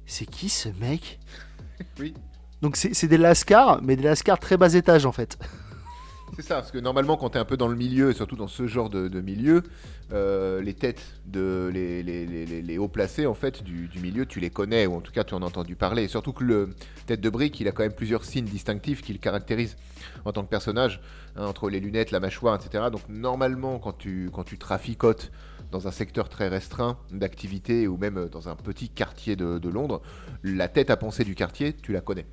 [0.06, 1.20] c'est qui ce mec?
[2.00, 2.14] Oui.
[2.62, 5.38] Donc c'est c'est des lascars, mais des lascars très bas étage en fait.
[6.36, 8.36] C'est ça, parce que normalement, quand tu es un peu dans le milieu, et surtout
[8.36, 9.64] dans ce genre de, milieu,
[10.12, 14.88] euh, les têtes de les, hauts placés en fait du, du milieu, tu les connais,
[14.88, 16.04] ou en tout cas tu en as entendu parler.
[16.04, 16.70] Et surtout que le
[17.06, 19.78] tête de brique, il a quand même plusieurs signes distinctifs qui le caractérisent
[20.26, 21.02] en tant que personnage,
[21.36, 22.86] hein, entre les lunettes, la mâchoire, etc.
[22.92, 25.32] Donc normalement, quand tu, quand tu traficotes
[25.72, 30.02] dans un secteur très restreint d'activité, ou même dans un petit quartier de, de Londres,
[30.44, 32.26] la tête à penser du quartier, tu la connais.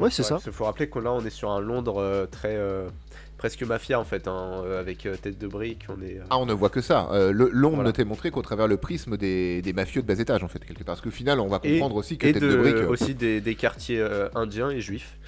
[0.00, 0.38] Ouais, c'est ça.
[0.46, 2.54] Il faut rappeler que là, on est sur un Londres euh, très.
[2.56, 2.88] euh,
[3.36, 5.82] presque mafia en fait, hein, euh, avec euh, tête de brique.
[5.90, 6.18] On est.
[6.18, 7.08] euh, Ah, on ne voit que ça.
[7.12, 7.90] Euh, le Londres Voilà.
[7.90, 10.60] ne t'est montré qu'au travers le prisme des, des mafieux de bas étage, en fait,
[10.60, 10.94] quelque part.
[10.94, 12.74] Parce qu'au final, on va Et- comprendre aussi que et Tête de- de, Brique.
[12.76, 15.18] euh, aussi des, des quartiers euh, indiens et juifs.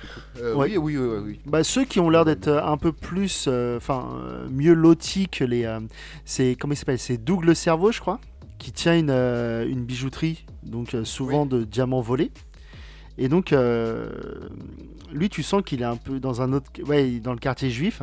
[0.41, 0.79] euh, Ouais.
[0.79, 1.41] Oui, oui, oui, oui.
[1.47, 5.65] Bah, ceux qui ont l'air d'être un peu plus, enfin, euh, mieux lotis que les.
[5.65, 5.81] euh,
[6.25, 8.19] c'est comment il s'appelle C'est Doug le cerveau, je crois,
[8.59, 12.31] qui tient une, euh, une bijouterie, donc euh, souvent de diamants volés.
[13.19, 14.11] Et donc, euh,
[15.13, 18.03] lui, tu sens qu'il est un peu dans un autre, ouais, dans le quartier juif.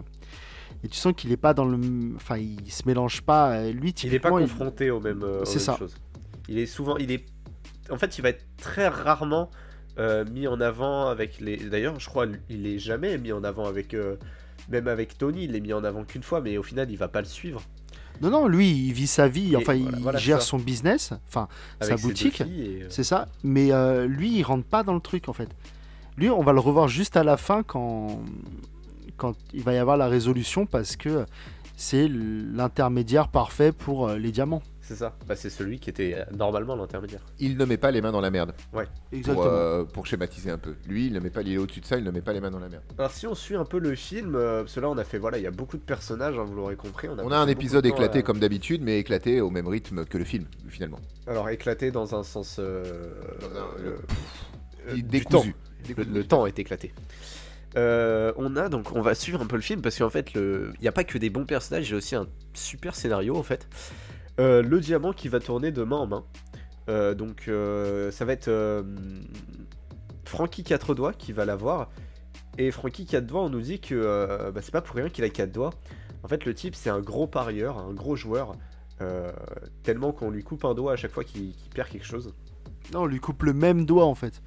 [0.84, 1.78] Et tu sens qu'il est pas dans le,
[2.16, 3.52] enfin, il se mélange pas.
[3.54, 5.78] euh, Lui, Il n'est pas il- confronté aux mêmes, euh, aux C'est mêmes ça.
[5.78, 5.96] choses.
[6.50, 7.26] Il est souvent, il est,
[7.90, 9.50] en fait, il va être très rarement
[9.98, 11.56] euh, mis en avant avec les.
[11.58, 14.18] D'ailleurs, je crois, il est jamais mis en avant avec, euh,
[14.68, 17.08] même avec Tony, il est mis en avant qu'une fois, mais au final, il va
[17.08, 17.62] pas le suivre.
[18.22, 19.54] Non, non, lui, il vit sa vie.
[19.54, 20.48] Et Enfin, voilà, il voilà gère ça.
[20.48, 21.14] son business.
[21.28, 21.48] Enfin,
[21.82, 22.42] Avec sa boutique.
[22.42, 25.50] et, euh, C'est ça, mais euh, lui, il rentre pas dans le truc en fait.
[26.18, 28.22] Lui, on va le revoir juste à la fin quand,
[29.18, 31.26] quand il va y avoir la résolution parce que
[31.76, 34.62] c'est l'intermédiaire parfait pour euh, les diamants.
[34.86, 35.16] C'est ça.
[35.26, 37.22] Bah, c'est celui qui était euh, normalement l'intermédiaire.
[37.40, 38.82] Il ne met pas les mains dans la merde, pour,
[39.14, 39.46] Exactement.
[39.48, 40.76] euh, pour schématiser un peu.
[40.90, 42.42] Lui, il ne met pas, il est au-dessus de ça, il ne met pas les
[42.42, 42.84] mains dans la merde.
[42.98, 45.18] Alors si on suit un peu le film, euh, parce que là on a fait
[45.20, 47.08] voilà, il y a beaucoup de personnages, hein, vous l'aurez compris.
[47.08, 49.68] On a, On a passé un épisode éclaté à- comme d'habitude, mais éclaté au même
[49.70, 51.00] rythme que le film, finalement.
[51.28, 52.58] Alors éclaté dans un sens.
[52.60, 52.84] euh,
[53.42, 53.96] euh,
[54.90, 55.54] euh, du Décousu.
[55.54, 55.58] temps.
[55.98, 56.94] Le, le temps est éclaté.
[57.76, 60.74] Euh, on a donc on va suivre un peu le film parce qu'en fait le
[60.76, 63.36] il n'y a pas que des bons personnages, il y a aussi un super scénario
[63.36, 63.68] en fait.
[64.40, 66.26] Euh, le diamant qui va tourner de main en main.
[66.90, 68.52] Euh, donc euh, ça va être
[70.26, 71.90] Frankie quatre doigts qui va l'avoir.
[72.58, 75.30] Et Frankie quatre doigts, on nous dit que bah, c'est pas pour rien qu'il a
[75.30, 75.72] quatre doigts.
[76.24, 78.56] En fait, le type c'est un gros parieur, un gros joueur.
[79.84, 82.34] tellement qu'on lui coupe un doigt à chaque fois qu'il qu'il perd quelque chose.
[82.94, 84.42] Non, on lui coupe le même doigt en fait.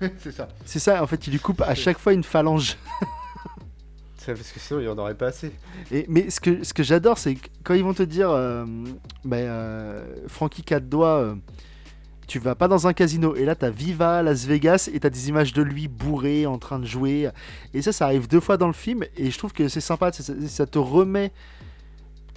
[0.18, 0.48] c'est ça.
[0.64, 2.76] C'est ça, en fait, il lui coupe à chaque fois une phalange.
[4.34, 5.52] Parce que sinon il y en aurait pas assez.
[6.08, 8.64] Mais ce que, j'adore, c'est quand ils vont te dire, euh,
[9.24, 11.34] ben, euh, Frankie 4 doigts, euh,
[12.26, 13.34] tu vas pas dans un casino.
[13.36, 16.78] Et là, t'as Viva Las Vegas et t'as des images de lui bourré en train
[16.78, 17.30] de jouer.
[17.72, 19.04] Et ça, ça arrive deux fois dans le film.
[19.16, 20.12] Et je trouve que c'est sympa.
[20.12, 21.32] Ça, te remet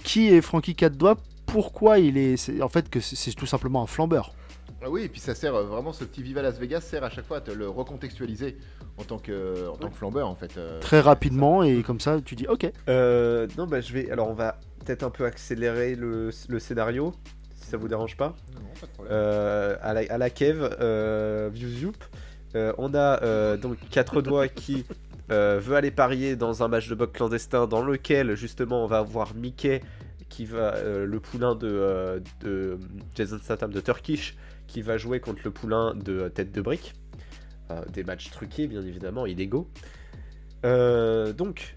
[0.02, 1.16] qui est Frankie 4 doigts,
[1.46, 2.36] pourquoi il est.
[2.36, 4.32] c'est- En fait, que c'est tout simplement un flambeur.
[4.84, 7.10] Ah oui, et puis ça sert euh, vraiment, ce petit Viva Las Vegas sert à
[7.10, 8.56] chaque fois à te le recontextualiser
[8.98, 10.56] en tant que, en tant que flambeur, en fait.
[10.56, 10.80] euh.
[10.80, 11.62] Très rapidement.
[11.62, 12.70] Et comme ça, tu dis, ok.
[12.88, 14.10] Euh, non, bah je vais.
[14.10, 17.12] Alors on va peut-être un peu accélérer le, le scénario,
[17.54, 18.34] si ça vous dérange pas.
[18.54, 19.14] Non, pas de problème.
[19.16, 21.96] Euh, à, la, à la Kev, euh, View Zoop,
[22.56, 24.84] euh, on a euh, donc quatre doigts qui
[25.30, 29.02] euh, veut aller parier dans un match de boxe clandestin dans lequel justement on va
[29.02, 29.80] voir Mickey
[30.28, 32.78] qui va euh, le poulain de, euh, de
[33.14, 34.34] Jason Statham de Turkish
[34.72, 36.94] qui va jouer contre le poulain de Tête de Brique.
[37.70, 39.68] Euh, des matchs truqués bien évidemment, illégaux.
[40.64, 41.76] Euh, donc,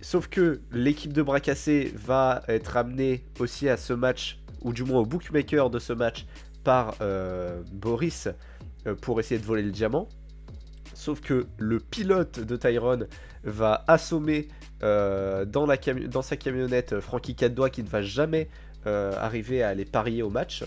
[0.00, 4.82] sauf que l'équipe de bras cassés va être amenée aussi à ce match, ou du
[4.82, 6.24] moins au bookmaker de ce match,
[6.64, 8.28] par euh, Boris
[9.02, 10.08] pour essayer de voler le diamant.
[10.94, 13.08] Sauf que le pilote de Tyrone
[13.44, 14.48] va assommer
[14.80, 18.48] dans, sa camionnette Frankie Caddois qui ne va jamais
[18.84, 20.64] arriver à aller parier au match.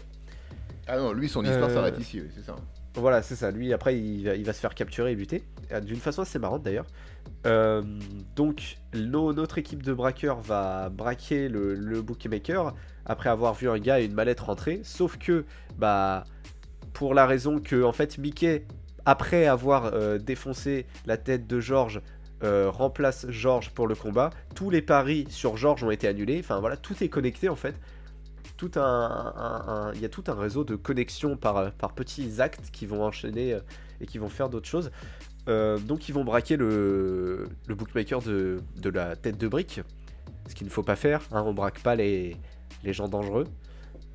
[0.88, 2.56] Ah non, lui, son histoire s'arrête ici, c'est ça.
[2.96, 3.52] Voilà, c'est ça.
[3.52, 5.44] Lui, après, il va, se faire capturer et buter.
[5.72, 6.86] Euh, D'une façon assez marrante d'ailleurs.
[7.46, 7.82] Euh,
[8.36, 12.74] donc, no- notre équipe de braqueurs va braquer le, le bookmaker
[13.06, 14.80] après avoir vu un gars et une mallette rentrer.
[14.84, 15.44] Sauf que,
[15.78, 16.24] bah,
[16.94, 18.66] pour la raison que, en fait, Mickey,
[19.06, 22.02] après avoir euh, défoncé la tête de George,
[22.44, 24.30] euh, remplace George pour le combat.
[24.56, 26.40] Tous les paris sur George ont été annulés.
[26.40, 27.76] Enfin, voilà, tout est connecté en fait.
[28.62, 33.60] Il y a tout un réseau de connexions par, petits actes qui vont enchaîner euh,
[34.02, 34.92] et qui vont faire d'autres choses.
[35.48, 39.82] Euh, donc ils vont braquer le, le bookmaker de, la tête de brique,
[40.48, 41.22] ce qu'il ne faut pas faire.
[41.32, 42.38] Hein, on braque pas les,
[42.86, 43.46] gens dangereux.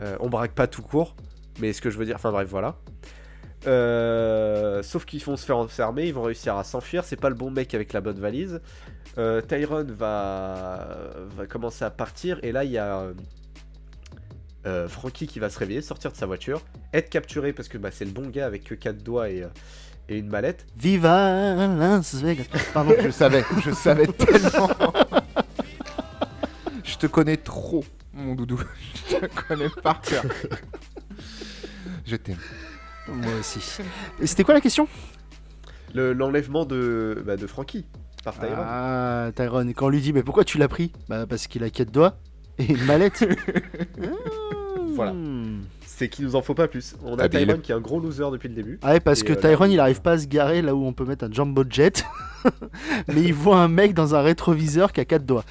[0.00, 1.14] Euh, on braque pas tout court,
[1.60, 2.76] mais ce que je veux dire, enfin bref, voilà.
[3.66, 7.04] Euh, sauf qu'ils vont se faire enfermer, ils vont réussir à s'enfuir.
[7.04, 8.60] C'est pas le bon mec avec la bonne valise.
[9.16, 10.88] Va,
[11.36, 13.04] va commencer à partir, et là il y a
[14.66, 17.90] euh, Frankie qui va se réveiller, sortir de sa voiture, être capturé parce que bah,
[17.92, 19.46] c'est le bon gars avec que 4 doigts et,
[20.08, 20.66] et une mallette.
[20.76, 22.44] Viva Las Vegas.
[22.74, 24.70] Pardon, je savais, je savais tellement.
[26.84, 28.60] je te connais trop, mon doudou.
[29.08, 30.24] Je te connais par cœur.
[32.06, 32.36] Je t'aime.
[33.08, 33.60] Moi aussi.
[34.20, 34.86] Et C'était quoi la question?
[35.94, 37.86] Le- L'enlèvement de, bah, de Frankie
[38.24, 38.54] par Tyrone.
[38.58, 39.68] Ah, Tyrone.
[39.70, 40.92] Et quand on lui dit, mais pourquoi tu l'as pris?
[41.08, 42.18] Bah, parce qu'il a quatre doigts
[42.60, 43.24] et une mallette.
[44.94, 45.12] Voilà.
[45.12, 45.62] Hmm.
[45.86, 46.94] C'est qu'il nous en faut pas plus.
[47.04, 47.46] On a Habile.
[47.46, 48.78] Tyrone qui est un gros loser depuis le début.
[48.82, 50.74] Ah ouais, parce Et, que euh, là, Tyrone, il- arrive pas à se garer là
[50.74, 52.04] où on peut mettre un jumbo jet.
[53.08, 55.44] mais il voit un mec dans un rétroviseur qui a quatre doigts.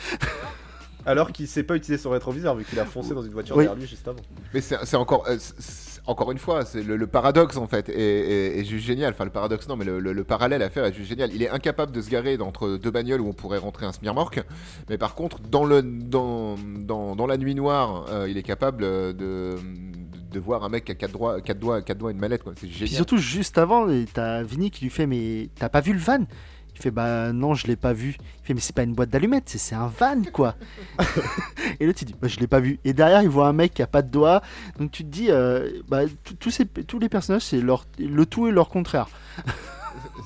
[1.06, 3.64] Alors qu'il sait pas utiliser son rétroviseur vu qu'il a foncé dans une voiture Oui.
[3.64, 4.20] derrière lui juste avant.
[4.54, 5.38] Mais c'est encore, euh,
[6.08, 9.12] encore une fois, c'est le, le paradoxe en fait, est, est- est juste génial.
[9.14, 11.32] Enfin, le paradoxe, non, mais le, le- le parallèle à faire est juste génial.
[11.34, 14.42] Il est incapable de se garer entre deux bagnoles où on pourrait rentrer un smirmorque,
[14.90, 18.84] mais par contre, dans, le, dans, dans, dans la nuit noire, euh, il est capable
[18.84, 19.56] euh, de,
[20.32, 22.44] de voir un mec qui a quatre doigts, quatre doigts, quatre doigts et une mallette.
[22.44, 22.54] quoi.
[22.56, 22.96] C'est Puis génial.
[22.96, 26.26] surtout, juste avant, t'as Vinny qui lui fait Mais t'as pas vu le van?
[26.80, 28.16] Il fait Bah non, je l'ai pas vu.
[28.44, 30.56] Il fait Mais c'est pas une boîte d'allumettes, c'est- c'est un van quoi.
[31.80, 32.80] et l'autre il dit Bah je l'ai pas vu.
[32.86, 34.42] Et derrière, il voit un mec qui a pas de doigts.
[34.80, 36.02] Donc tu te dis euh, Bah
[36.40, 39.08] tous- ces- tous les personnages, c'est leur, le tout et leur contraire.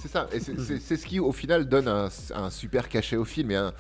[0.02, 3.52] C'est ça, et c'est- ce qui au final donne un, un super cachet au film
[3.52, 3.72] et un,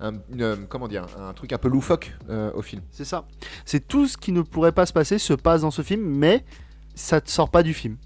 [0.00, 2.80] un- une, comment dire, un truc un peu loufoque euh, au film.
[2.92, 3.26] C'est ça.
[3.64, 6.44] C'est tout ce qui ne pourrait pas se passer se passe dans ce film, mais
[6.94, 7.96] ça te sort pas du film.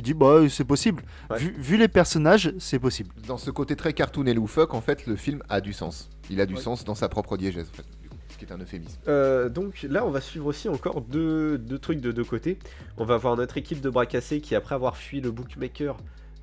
[0.00, 1.02] Tu dis Bah c'est possible.
[1.28, 1.36] Ouais.
[1.38, 3.10] Vu, vu les personnages, c'est possible.
[3.26, 6.08] Dans ce côté très cartoon et loufoque, en fait, le film a du sens.
[6.30, 6.60] Il a du Ouais.
[6.60, 8.98] sens dans sa propre diégèse, en fait, du coup, ce qui est un euphémisme.
[9.08, 12.58] Euh, donc là, on va suivre aussi encore deux, deux trucs de deux côtés.
[12.96, 15.98] On va avoir notre équipe de bras cassés qui, après avoir fui le bookmaker,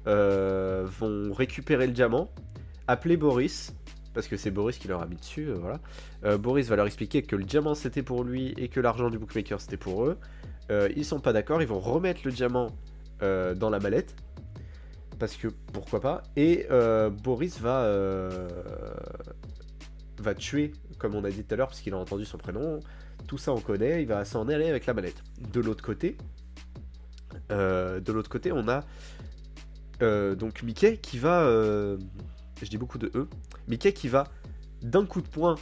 [0.06, 2.30] euh, vont récupérer le diamant,
[2.88, 3.74] appeler Boris,
[4.14, 5.48] parce que c'est Boris qui leur a mis dessus.
[5.50, 5.80] euh, voilà.
[6.26, 9.18] Euh, Boris va leur expliquer que le diamant c'était pour lui et que l'argent du
[9.18, 10.18] bookmaker c'était pour eux.
[10.70, 12.68] Euh, ils sont pas d'accord, ils vont remettre le diamant
[13.22, 14.16] euh, dans la mallette.
[15.20, 16.24] Parce que pourquoi pas.
[16.36, 18.48] Et euh, Boris va, euh,
[20.20, 22.80] va tuer, comme on a dit tout à l'heure, parce qu'il a entendu son prénom.
[23.26, 25.24] Tout ça on connaît, il va s'en aller avec la mallette.
[25.52, 26.18] De l'autre côté,
[27.50, 28.84] de l'autre côté, on a
[30.36, 31.42] donc Mickey qui va,
[32.62, 33.28] je dis beaucoup de E,
[33.68, 34.26] Mickey qui va
[34.84, 35.56] d'un coup de poing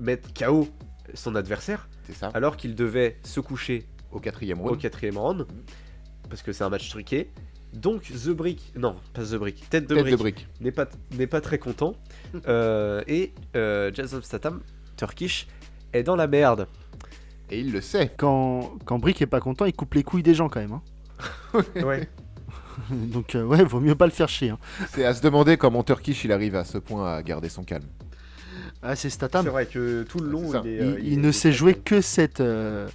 [0.00, 0.68] mettre KO
[1.14, 4.80] son adversaire, C'est ça, alors qu'il devait se coucher au quatrième au round.
[4.80, 5.46] quatrième round,
[6.28, 7.30] parce que c'est un match truqué.
[7.72, 10.86] Donc The Brick, non pas The Brick, Tête de Tête Brick n'est pas,
[11.16, 11.94] n'est pas très content.
[12.46, 14.60] Euh, et euh, Jason Statham,
[14.96, 15.46] Turkish,
[15.92, 16.66] est dans la merde.
[17.50, 18.10] Et il le sait.
[18.16, 20.72] Quand, quand Brick est pas content, il coupe les couilles des gens quand même.
[20.72, 21.62] hein.
[21.84, 22.08] Ouais.
[22.90, 24.48] Donc euh, ouais, vaut mieux pas le faire chier.
[24.50, 24.58] hein.
[24.94, 27.84] C'est à se demander comment Turkish il arrive à ce point à garder son calme.
[28.82, 29.46] Ah, c'est C'est Statham.
[29.46, 32.00] vrai que tout le long, C'est il, est, Il, euh, il ne sait jouer que
[32.00, 32.88] cette euh,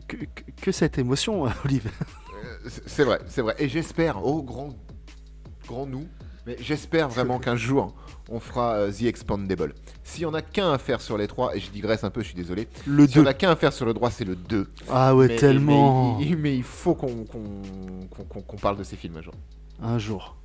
[0.00, 1.90] que, que- que- que cette émotion, Olive.
[2.44, 3.54] Euh, c'est vrai, c'est vrai.
[3.58, 4.70] Et j'espère, oh grand,
[5.66, 6.06] grand nous,
[6.46, 7.94] mais j'espère vraiment qu'un jour
[8.28, 9.74] on fera euh, The Expandable.
[10.04, 12.22] S'il y en a qu'un à faire sur les trois, et je digresse un peu,
[12.22, 12.66] je suis désolé.
[12.86, 13.22] Le S'il y 2.
[13.22, 14.68] en a qu'un à faire sur le droit, c'est le 2.
[14.88, 16.18] Ah ouais, Mais- tellement.
[16.18, 17.62] Mais, il- mais il faut qu'on qu'on-
[18.10, 19.34] qu'on- qu'on- qu'on parle de ces films un jour.
[19.82, 20.36] Un jour.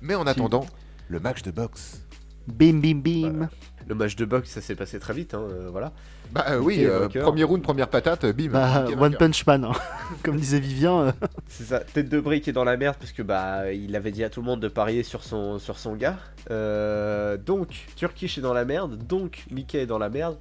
[0.00, 0.66] Mais en attendant,
[1.08, 2.00] le match de boxe.
[2.46, 3.48] Bim bim bim.
[3.88, 5.92] Le match de boxe, ça s'est passé très vite, hein, euh, voilà.
[6.32, 8.48] Bah euh, oui, euh, premier round, première patate, bim.
[8.50, 9.18] Bah, Mickey One vainqueur.
[9.18, 9.72] Punch Man, hein.
[10.24, 11.00] comme disait Vivien.
[11.06, 11.12] euh,
[11.46, 14.24] C'est ça, tête de brique est dans la merde parce que bah il avait dit
[14.24, 16.18] à tout le monde de parier sur son, sur son gars.
[16.50, 20.36] Euh, donc Turkish est dans la merde, donc Mickey est dans la merde.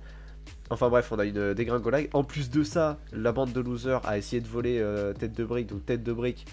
[0.71, 2.07] Enfin bref, on a une dégringolade.
[2.13, 5.43] En plus de ça, la bande de losers a essayé de voler euh, tête de
[5.45, 6.47] brique, donc tête de brique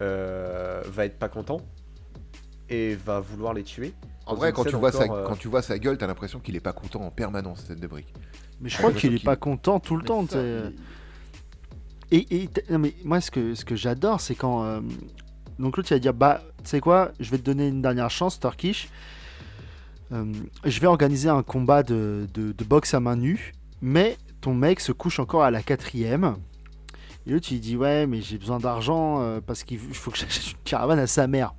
[0.00, 1.60] euh, va être pas content
[2.70, 3.92] et va vouloir les tuer.
[4.26, 5.98] En vrai, une quand scène tu, vois sa, encore, euh, quand tu vois sa gueule,
[5.98, 8.12] t'as l'impression qu'il est pas content en permanence, cette de brique.
[8.60, 10.22] Mais je crois qu'il est pas content tout le Mais temps.
[10.22, 10.72] ça, t'sais.
[12.12, 14.64] Et, et t- non, mais moi, ce que, ce que j'adore, c'est quand.
[14.64, 14.80] euh,
[15.58, 18.10] donc l'autre, il va dire Bah, tu sais quoi, je vais te donner une dernière
[18.10, 18.88] chance, Turkish.
[20.12, 20.30] Euh,
[20.64, 24.80] je vais organiser un combat de, de- de boxe à main nue, mais ton mec
[24.80, 26.36] se couche encore à la quatrième.
[27.26, 30.52] Et l'autre, il dit Ouais, mais j'ai besoin d'argent euh, parce qu'il faut que j'achète
[30.52, 31.54] une caravane à sa mère.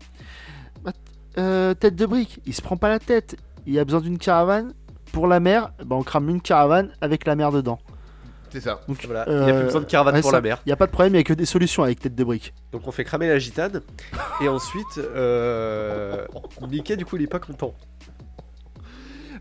[1.38, 3.36] Euh, tête de brique, il se prend pas la tête.
[3.66, 4.74] Il a besoin d'une caravane
[5.12, 7.80] pour la mer, bah, on crame une caravane avec la mer dedans.
[8.52, 8.82] C'est ça.
[8.88, 10.60] Donc, Voilà, il n'y a plus euh, besoin de caravane ouais, pour ça, la mer.
[10.66, 12.24] Il n'y a pas de problème, il n'y a que des solutions avec tête de
[12.24, 12.54] brique.
[12.72, 13.82] Donc on fait cramer la gitane.
[14.42, 16.26] et ensuite, euh,
[16.70, 17.74] Mickey, du coup, il est pas content.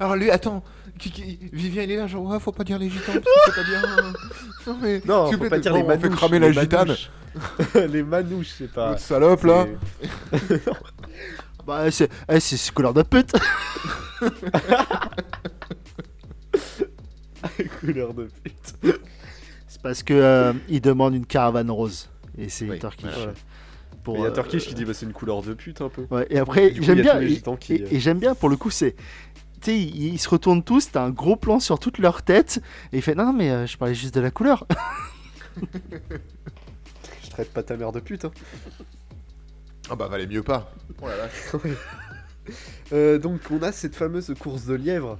[0.01, 0.62] Alors lui, attends,
[0.99, 3.30] qui- qui- Vivien il est là, genre ouais, faut pas dire les gitans parce que
[3.47, 3.82] c'est pas bien.
[4.66, 6.03] Non mais Non, faut pas dire bon, les on manouches.
[6.09, 6.86] fait cramer les la gitane.
[6.88, 7.11] manouches.
[7.93, 8.90] les manouches, c'est pas.
[8.90, 9.66] L'autre salope là.
[11.63, 13.33] C'est- Bah, c'est eh, c'est c'est couleur de pute.
[17.81, 18.75] Couleur de pute.
[19.69, 22.09] C'est parce que euh, il demande une caravane rose.
[22.39, 23.11] Et c'est Oui, Turkish.
[23.15, 23.33] voilà.
[24.05, 25.89] Pour, Il y a euh, Turkish qui dit bah, c'est une couleur de pute un
[25.89, 26.07] peu.
[26.11, 27.21] Ouais, et après, j'aime bien.
[27.21, 28.95] Et, gitans qui- et- et j'aime bien pour le coup, c'est.
[29.61, 32.61] Tu sais, ils, ils se retournent tous, t'as un gros plan sur toute leur tête,
[32.93, 34.67] et il fait Non, non, mais euh, je parlais juste de la couleur.
[37.25, 38.25] Je traite pas ta mère de pute.
[38.27, 38.31] Hein.
[39.91, 40.72] Ah bah valait mieux pas.
[41.01, 41.53] Oh la vache.
[42.93, 45.18] Euh, donc on a cette fameuse course de lièvre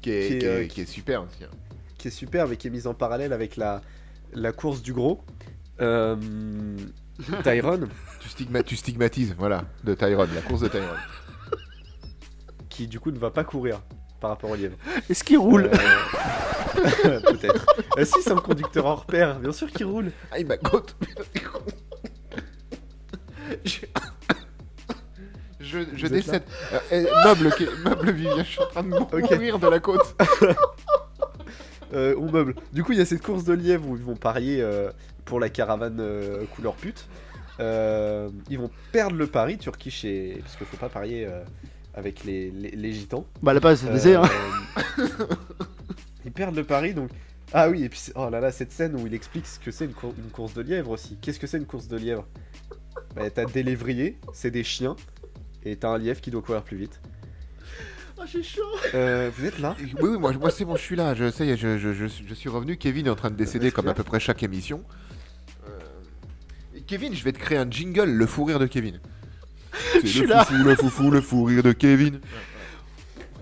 [0.00, 1.44] Qui est, Qui est, qui est- euh, qui est super aussi.
[1.44, 1.48] hein.
[1.98, 3.80] qui est superbe et qui est mise en parallèle avec la,
[4.32, 5.22] la course du gros.
[5.80, 6.16] Euh,
[7.44, 7.80] Tyron,
[8.20, 10.98] Tu, stigma- tu stigmatises, voilà, de Tyrone, la course de Tyrone.
[12.68, 13.80] qui du coup ne va pas courir
[14.20, 14.76] par rapport au lièvre.
[15.10, 15.70] Est-ce qu'il roule
[17.04, 17.66] Euh, Peut-être.
[17.98, 20.10] Euh, si, c'est un conducteur hors pair, bien sûr qu'il roule.
[20.30, 20.96] Ah il m'a côte.
[25.60, 26.42] Je, je, je êtes décède.
[26.72, 28.88] Euh, eh, meuble, qui- meuble Vivien, je suis en train de
[29.34, 30.16] mourir de la côte.
[31.94, 32.54] Euh, on meuble.
[32.72, 34.90] Du coup, il y a cette course de lièvre où ils vont parier euh,
[35.26, 37.06] pour la caravane euh, couleur pute.
[37.60, 40.38] Euh, ils vont perdre le pari, Turkish et.
[40.42, 41.42] Parce qu'il faut pas parier euh,
[41.92, 43.26] avec les, les, les gitans.
[43.42, 44.22] Bah, là-bas, c'est baiser, hein.
[44.98, 45.06] Euh,
[46.24, 47.10] ils perdent le pari donc.
[47.52, 49.84] Ah oui, et puis oh là là, cette scène où il explique ce que c'est
[49.84, 51.18] une, cour- une course de lièvre aussi.
[51.20, 52.26] Qu'est-ce que c'est une course de lièvre
[53.14, 54.96] bah, T'as des lévriers, c'est des chiens,
[55.64, 57.00] et t'as un lièvre qui doit courir plus vite.
[58.18, 58.62] Oh, j'ai chaud.
[58.94, 59.76] Euh, vous êtes là?
[59.80, 62.34] Oui, oui, moi, moi c'est bon, je suis là, je sais, je, je, je, je
[62.34, 62.76] suis revenu.
[62.76, 64.84] Kevin est en train de décéder comme à peu près chaque émission.
[65.66, 69.00] Euh, Kevin, je vais te créer un jingle, le fou rire de Kevin.
[69.92, 70.44] C'est suis le là.
[70.44, 72.20] foufou, le foufou, le fou rire de Kevin.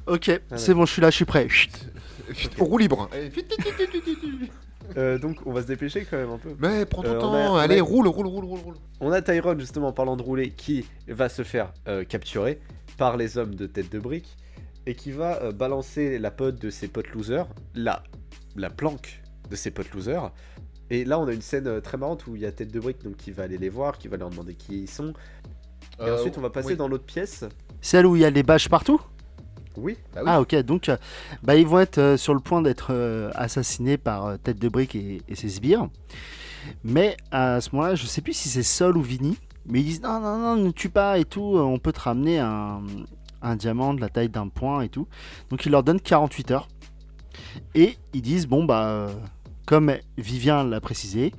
[0.07, 0.41] Ok, ouais.
[0.57, 1.49] c'est bon, je suis là, je suis prêt.
[1.49, 1.71] Chut.
[2.59, 3.09] Roue libre.
[3.13, 3.31] Allez,
[4.97, 6.51] Euh, Donc on va se dépêcher quand même un peu.
[6.59, 8.75] Mais prends ton Euh, on temps, a- on a- allez, roule, roule, roule, roule, roule.
[9.01, 12.61] On a Tyrone justement en parlant de rouler qui va se faire euh, capturer
[12.99, 14.37] par les hommes de tête de brique
[14.87, 18.03] et qui va euh, balancer la pote de ses potes losers, la,
[18.57, 20.33] la planque de ses potes losers.
[20.91, 22.81] Et là on a une scène euh, très marrante où il y a tête de
[22.81, 25.13] brique donc qui va aller les voir, qui va leur demander qui ils sont.
[26.01, 26.77] Et Euh, ensuite on va passer oui.
[26.77, 27.45] dans l'autre pièce.
[27.81, 29.01] Celle où il y a les bâches partout?
[29.77, 30.31] Oui, Bah oui.
[30.31, 30.97] Ah, ok, donc euh,
[31.43, 34.95] bah, ils vont être euh, sur le point d'être euh, assassinés par Tête de Brique
[34.95, 35.89] et, ses sbires.
[36.85, 40.03] Mais à ce moment-là, je sais plus si c'est Sol ou Vini, mais ils disent
[40.03, 42.83] non, non, non, ne tue pas et tout, on peut te ramener un,
[43.57, 45.07] diamant de la taille d'un point et tout.
[45.49, 46.69] Donc ils leur donnent 48 heures.
[47.75, 49.07] Et ils disent, bon, bah,
[49.65, 51.33] comme Vivien l'a précisé,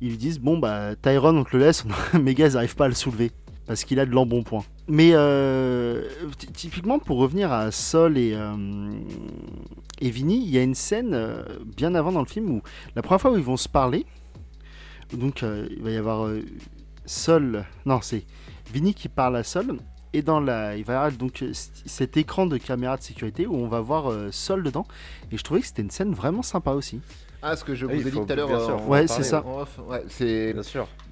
[0.00, 2.88] ils disent, bon, bah, Tyrone, on te le laisse, mes gars, ils n'arrivent pas à
[2.88, 3.32] le soulever
[3.72, 4.64] parce qu'il a de l'embonpoint.
[4.86, 6.06] Mais euh,
[6.36, 8.54] ty- typiquement, pour revenir à Sol et, euh,
[9.98, 11.42] et Vinny, il y a une scène euh,
[11.74, 12.62] bien avant dans le film où
[12.94, 14.04] la première fois où ils vont se parler,
[15.14, 16.30] donc il va y avoir
[17.06, 18.26] Sol, non c'est
[18.70, 19.78] Vinny qui parle à Sol,
[20.12, 21.42] et dans la, il va y avoir donc
[21.86, 24.86] cet écran de caméra de sécurité où on va voir Sol dedans,
[25.30, 27.00] et je trouvais que c'était une scène vraiment sympa aussi.
[27.42, 28.48] Ah, ce que je Ah, vous ai dit tout à l'heure.
[28.88, 29.44] Ouais, c'est ça.
[29.88, 30.54] ouais, c'est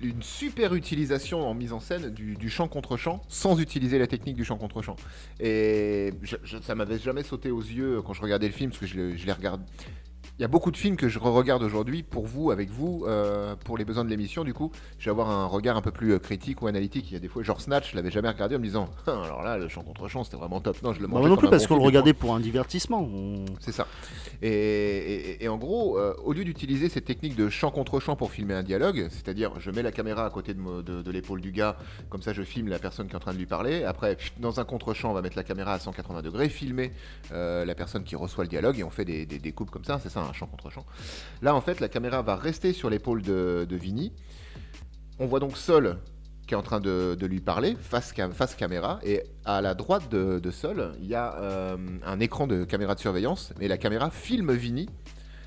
[0.03, 4.07] une super utilisation en mise en scène du, du chant contre chant sans utiliser la
[4.07, 4.97] technique du chant contre chant.
[5.41, 8.81] Et je- je- ça m'avait jamais sauté aux yeux quand je regardais le film parce
[8.81, 9.63] que je, le- je les regarde.
[10.41, 13.55] Il y a beaucoup de films que je re-regarde aujourd'hui pour vous, avec vous, euh,
[13.63, 14.43] pour les besoins de l'émission.
[14.43, 17.11] Du coup, je vais avoir un regard un peu plus euh, critique ou analytique.
[17.11, 19.21] Il y a des fois, genre Snatch, je l'avais jamais regardé en me disant Ah,
[19.23, 20.83] alors là, le chant contre chant, c'était vraiment top.
[20.83, 23.03] Non, je le Bah, mangeais moi non plus parce qu'on le regardait pour un divertissement.
[23.03, 23.87] on- c'est ça.
[24.41, 28.17] Et, et- et en gros, euh, au lieu d'utiliser cette technique de champ contre champ
[28.17, 31.11] pour filmer un dialogue, c'est-à-dire je mets la caméra à côté de, mo- de- de
[31.11, 31.77] l'épaule du gars,
[32.09, 33.85] comme ça je filme la personne qui est en train de lui parler.
[33.85, 36.93] Après, dans un contre-champ, on va mettre la caméra à 180 degrés, filmer
[37.33, 39.85] euh, la personne qui reçoit le dialogue et on fait des, des- des coupes comme
[39.85, 40.01] ça.
[40.03, 40.87] C'est ça champ contre champ.
[41.43, 43.79] Là, en fait, la caméra va rester sur l'épaule de, de.
[45.19, 45.99] On voit donc Sol
[46.47, 50.09] qui est en train de, lui parler face, cam- face caméra et à la droite
[50.11, 54.11] de, Sol il y a euh, un écran de caméra de surveillance et la caméra
[54.11, 54.89] filme Vinny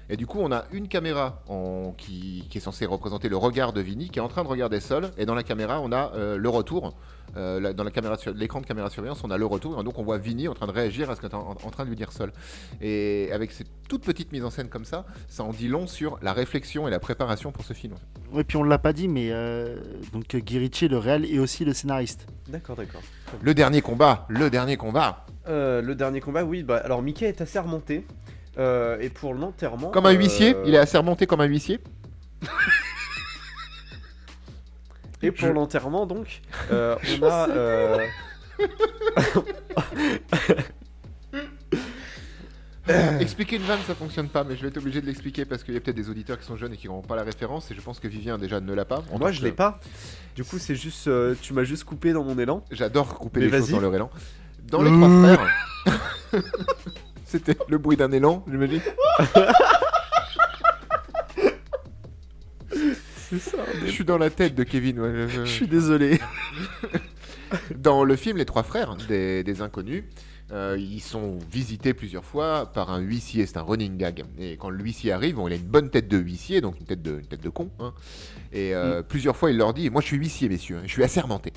[0.09, 3.71] Et du coup, on a une caméra en- qui, qui est censée représenter le regard
[3.73, 5.11] de Vinny, qui est en train de regarder Sol.
[5.17, 6.93] Et dans la caméra, on a euh, le retour.
[7.35, 9.79] Euh, la- dans la caméra sur- l'écran de caméra de surveillance, on a le retour.
[9.79, 11.69] Et donc, on voit Vinny en train de réagir à ce que est en, en
[11.71, 12.31] train de lui dire Sol.
[12.81, 16.19] Et avec cette toute petite mise en scène comme ça, ça en dit long sur
[16.21, 17.95] la réflexion et la préparation pour ce film.
[18.31, 19.77] Ouais, puis on l'a pas dit, mais euh,
[20.11, 22.27] donc Guy Ritchie, le réal et aussi le scénariste.
[22.49, 23.01] D'accord, d'accord.
[23.41, 25.25] Le dernier combat, le dernier combat.
[25.47, 28.05] Euh, le dernier combat, oui, bah alors Mickey est assez remonté.
[28.57, 29.89] Euh, et pour l'enterrement.
[29.89, 31.79] Comme un euh, huissier, il est assez remonté comme un huissier.
[35.21, 36.41] Et pour Je- l'enterrement, donc,
[36.71, 37.49] euh, on a.
[37.49, 37.97] euh,
[43.21, 45.73] Expliquer une vanne, ça fonctionne pas, mais je vais être obligé de l'expliquer parce qu'il
[45.73, 47.71] y a peut-être des auditeurs qui sont jeunes et qui n'auront pas la référence.
[47.71, 49.01] Et je pense que Vivien déjà ne l'a pas.
[49.09, 49.79] En Moi, je que- l'ai pas.
[50.35, 51.07] Du coup, c'est juste.
[51.07, 52.61] euh, tu m'as juste coupé dans mon élan.
[52.71, 54.09] J'adore couper Mais les choses dans leur élan.
[54.67, 54.97] Dans les Euh.
[54.97, 55.47] trois frères,
[57.39, 58.81] c'était le bruit d'un élan, j'imagine.
[63.29, 63.57] C'est ça.
[63.85, 64.99] Je suis dans la tête de Kevin.
[64.99, 66.19] ouais, je- je- Je suis désolé.
[67.77, 70.03] Dans le film Les Trois Frères des, des Inconnus,
[70.51, 74.23] euh, ils sont visités plusieurs fois par un huissier, c'est un running gag.
[74.39, 77.01] Et quand l'huissier arrive, bon, il a une bonne tête de huissier, donc une tête
[77.03, 77.69] de, une tête de con.
[77.79, 77.93] hein.
[78.51, 79.03] Et euh, Mm.
[79.03, 81.53] plusieurs fois, il leur dit Moi, je suis huissier, messieurs, je suis assermenté.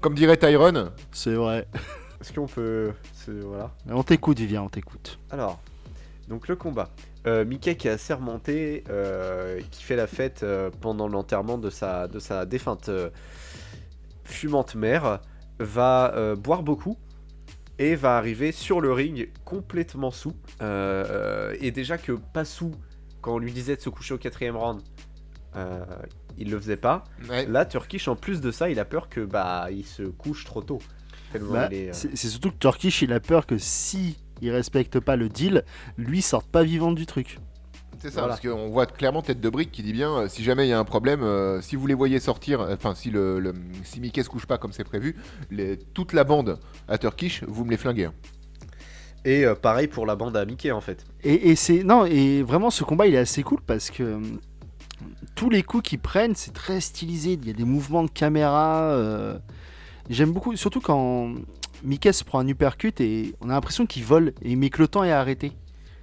[0.00, 1.66] Comme dirait Tyrone, C'est vrai.
[2.26, 2.92] Est-ce qu'on peut.
[3.12, 3.70] c'est- Voilà.
[3.88, 5.20] On t'écoute, Vivien, on t'écoute.
[5.30, 5.60] Alors,
[6.28, 6.88] donc le combat.
[7.28, 12.08] Euh, Mickey qui est assermenté, euh, qui fait la fête euh, pendant l'enterrement de sa,
[12.08, 13.10] de sa défunte euh,
[14.24, 15.20] fumante mère,
[15.60, 16.98] va euh, boire beaucoup
[17.78, 20.34] et va arriver sur le ring complètement sous.
[20.62, 22.72] Euh, euh, et déjà que pas sous,
[23.20, 24.80] quand on lui disait de se coucher au quatrième round,
[25.54, 25.84] euh,
[26.38, 27.04] il le faisait pas.
[27.28, 30.44] ouais, Là, Turkish, en plus de ça, il a peur que bah il se couche
[30.44, 30.80] trop tôt.
[31.34, 35.28] Bah, euh, c'est surtout que Turkish, il a peur que si il respecte pas le
[35.28, 35.64] deal,
[35.96, 37.38] lui sorte pas vivant du truc.
[37.98, 38.28] c'est ça, Voilà.
[38.36, 40.72] parce qu'on voit clairement tête de brique qui dit bien euh, Si jamais il y
[40.74, 43.54] a un problème, euh, si vous les voyez sortir, euh, enfin, si, le, le-
[43.84, 45.16] si Mickey se couche pas comme c'est prévu,
[45.50, 46.58] les- toute la bande
[46.88, 48.04] à Turkish, vous me les flinguez.
[48.06, 48.14] hein.
[49.24, 51.04] Et euh, pareil pour la bande à Mickey en fait.
[51.24, 54.20] Et, et c'est non et vraiment ce combat il est assez cool parce que
[55.34, 57.32] tous les coups qu'ils prennent c'est très stylisé.
[57.32, 58.90] Il y a des mouvements de caméra.
[60.08, 61.34] J'aime beaucoup, surtout quand
[61.82, 64.88] Mickey se prend un uppercut et on a l'impression qu'il vole et mais que le
[64.88, 65.52] temps est arrêté.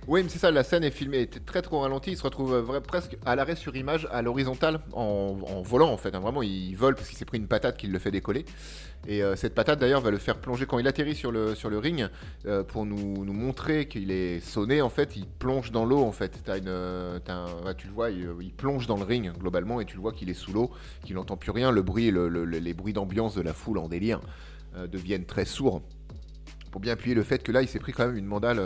[0.06, 2.12] Oui, mais c'est ça, la scène est filmée était très trop ralentie.
[2.12, 5.34] Il se retrouve euh, presque à l'arrêt sur image, à l'horizontale, en,
[5.64, 6.14] volant en fait.
[6.14, 6.20] hein.
[6.20, 8.44] Vraiment, il vole parce qu'il s'est pris une patate qui le fait décoller.
[9.08, 12.08] Et euh, cette patate d'ailleurs va le faire plonger quand il atterrit sur le, ring
[12.46, 14.82] euh, pour nous, montrer qu'il est sonné.
[14.82, 16.38] En fait, il plonge dans l'eau en fait.
[16.44, 16.52] Tu
[17.88, 20.52] le vois, il, plonge dans le ring globalement et tu le vois qu'il est sous
[20.52, 20.70] l'eau,
[21.06, 21.72] qu'il n'entend plus rien.
[21.72, 24.20] Le bruit, le- le- le- les bruits d'ambiance de la foule en délire
[24.92, 25.82] deviennent très sourds.
[26.72, 28.60] Pour bien appuyer le fait que là, il s'est pris quand même une mandale.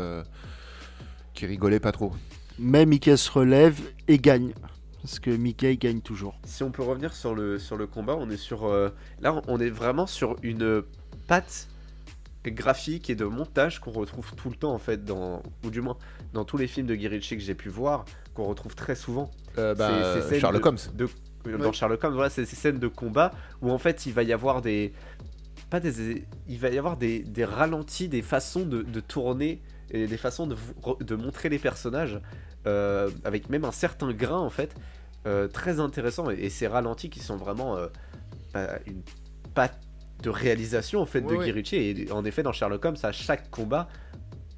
[1.37, 2.11] Euh, qui rigolait pas trop.
[2.59, 4.53] Mais Mickey se relève et gagne.
[5.01, 6.39] Parce que Mickey gagne toujours.
[6.43, 8.65] Si on peut revenir sur le, sur le combat, on est sur.
[8.65, 8.89] euh,
[9.21, 10.83] là, on est vraiment sur une
[11.27, 11.67] patte
[12.45, 15.97] graphique et de montage qu'on retrouve tout le temps, en fait, dans, ou du moins
[16.33, 19.29] dans tous les films de Guy Ritchie que j'ai pu voir, qu'on retrouve très souvent.
[19.57, 20.77] Euh, bah, C'est- c'est celle Sherlock de- Holmes.
[20.95, 21.09] de-
[21.47, 24.23] euh, Dans Sherlock Holmes, voilà, c'est ces scènes de combat où, en fait, il va
[24.23, 24.93] y avoir des.
[25.69, 26.25] Pas des.
[26.47, 29.61] Il va y avoir des, des ralentis, des façons de, de tourner
[29.91, 30.55] et des façons de,
[31.01, 32.19] de montrer les personnages
[32.65, 34.75] euh, avec même un certain grain, en fait,
[35.25, 36.29] euh, très intéressant.
[36.29, 37.87] Et, et ces ralentis qui sont vraiment euh,
[38.53, 39.01] bah, une
[39.53, 39.79] patte
[40.23, 41.75] de réalisation, en fait, de Ouais, Guy.
[41.75, 43.87] Et en effet, dans Sherlock Holmes, à chaque combat,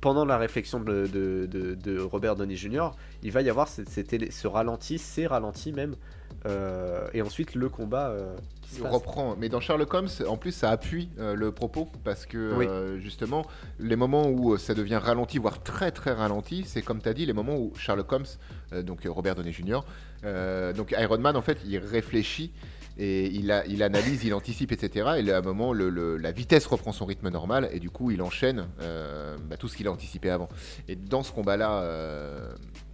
[0.01, 2.89] pendant la réflexion de, de- de- de Robert Downey Jr.,
[3.21, 5.95] il va y avoir cette- cette éle- ce ralenti, ces ralentis même,
[7.13, 8.15] et ensuite le combat
[8.70, 8.93] qui se Il passe.
[8.93, 9.36] reprend.
[9.38, 12.65] Mais dans Sherlock Holmes, en plus, ça appuie euh, le propos parce que Oui.
[12.67, 13.45] euh, justement,
[13.80, 17.13] les moments où euh, ça devient ralenti, voire très très ralenti, c'est comme tu as
[17.13, 18.26] dit, les moments où Sherlock Holmes,
[18.74, 19.80] euh, donc Robert Downey Jr.,
[20.76, 22.51] donc Iron Man, en fait, il réfléchit
[22.97, 25.11] et il, a, il analyse, il anticipe, etc.
[25.17, 27.89] Et là, à un moment, le- le- la vitesse reprend son rythme normal et du
[27.89, 30.49] coup, il enchaîne bah, tout ce qu'il a anticipé avant.
[30.89, 32.49] Et dans ce combat-là.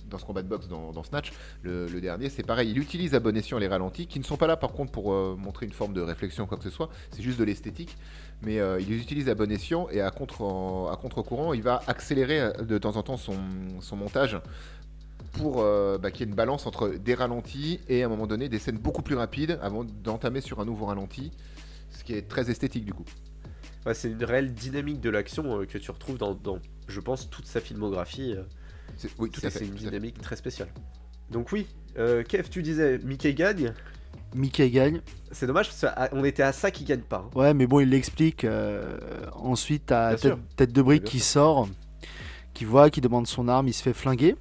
[0.09, 1.31] Dans ce combat de boxe dans, Snatch,
[1.63, 2.71] le, dernier, c'est pareil.
[2.71, 5.13] Il utilise à bon escient les ralentis, qui ne sont pas là par contre pour
[5.13, 6.89] euh, montrer une forme de réflexion quoi que ce soit.
[7.11, 7.97] C'est juste de l'esthétique.
[8.41, 10.37] Mais euh, il les utilise à bon escient et à contre
[11.01, 13.37] contre-courant, il va accélérer euh, de temps en temps son,
[13.81, 14.37] son montage
[15.33, 15.63] pour
[15.99, 18.57] bah, qu'il y ait une balance entre des ralentis et à un moment donné des
[18.57, 21.31] scènes beaucoup plus rapides avant d'entamer sur un nouveau ralenti.
[21.89, 23.03] Ce qui est très esthétique du coup.
[23.93, 28.35] C'est une réelle dynamique de l'action que tu retrouves dans, je pense, toute sa filmographie.
[29.19, 29.59] Oui, tout à fait.
[29.59, 29.85] c'est une tout à fait.
[29.89, 30.69] dynamique très spéciale.
[31.31, 31.67] Donc oui,
[31.97, 33.73] euh, Kev, tu disais Mickey gagne.
[34.35, 35.01] Mickey gagne.
[35.31, 37.25] C'est dommage, parce qu'on était à ça qu'il gagne pas.
[37.27, 37.37] hein.
[37.39, 38.43] Ouais, mais bon, il l'explique.
[38.43, 38.97] euh,
[39.33, 40.15] ensuite, t'as
[40.55, 41.25] tête, de brique qui sûr.
[41.31, 41.69] sort,
[42.53, 44.35] qui voit, qui demande son arme, il se fait flinguer.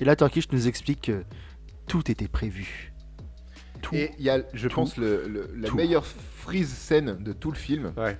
[0.00, 1.24] Et là, Turkish nous explique que
[1.88, 2.92] tout était prévu.
[3.82, 3.94] Tout.
[3.94, 4.74] Et il y a, je Tout.
[4.76, 5.76] pense, le, le- la Tout.
[5.76, 7.92] meilleure freeze scène de tout le film.
[7.96, 8.16] Ouais.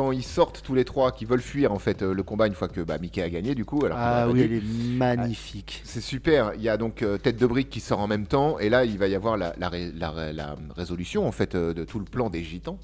[0.00, 2.54] Quand ils sortent tous les trois, qui veulent fuir en fait euh, le combat une
[2.54, 3.84] fois que bah, Mickey a gagné du coup.
[3.84, 4.62] Alors Ah oui, elle est
[4.96, 5.82] magnifique.
[5.84, 6.52] C'est super.
[6.54, 8.58] Il y a donc euh, Tête de Brique qui sort en même temps.
[8.58, 11.54] Et là, il va y avoir la, la ré- la ré- la résolution en fait
[11.54, 12.78] euh, de tout le plan des Gitans.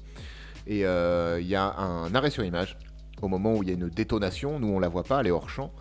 [0.67, 2.77] Et euh, il y a un arrêt sur image
[3.23, 4.59] au moment où il y a une détonation.
[4.59, 5.71] Nous, on la voit pas, elle est hors champ.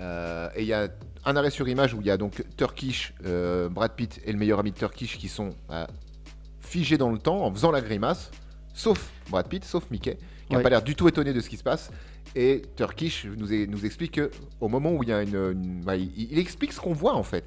[0.00, 0.88] Euh, et il y a
[1.26, 4.38] un arrêt sur image où il y a donc Turkish, euh, Brad Pitt et le
[4.38, 5.86] meilleur ami de Turkish qui sont euh,
[6.60, 8.30] figés dans le temps en faisant la grimace,
[8.72, 10.16] sauf Brad Pitt, sauf Mickey,
[10.48, 10.62] qui n'a Ouais.
[10.64, 11.90] pas l'air du tout étonné de ce qui se passe.
[12.34, 14.30] Et Turkish nous, est- nous explique que
[14.60, 17.14] au moment où il y a une, une- bah, il, il explique ce qu'on voit
[17.14, 17.44] en fait.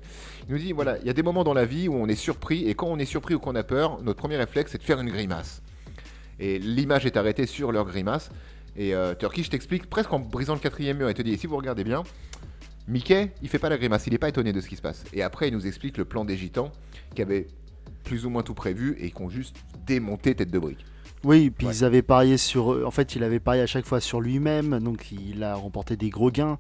[0.48, 2.16] Il nous dit voilà, il y a des moments dans la vie où on est
[2.16, 4.84] surpris et quand on est surpris ou qu'on a peur, notre premier réflexe c'est de
[4.84, 5.62] faire une grimace.
[6.40, 8.30] Et l'image est arrêtée sur leur grimace.
[8.76, 11.46] Et euh, Turkish t'explique presque en brisant le quatrième mur et te dit et si
[11.48, 12.04] vous regardez bien,
[12.88, 15.04] Mickey il fait pas la grimace, il est pas étonné de ce qui se passe.
[15.14, 16.72] Et après il nous explique le plan des gitans
[17.16, 17.48] qui avait
[18.04, 20.86] plus ou moins tout prévu et qui ont juste démonté tête de brique.
[21.24, 21.74] Oui, puis Ouais.
[21.76, 22.86] ils avaient parié sur.
[22.86, 26.10] En fait, il avait parié à chaque fois sur lui-même, donc il a remporté des
[26.10, 26.58] gros gains.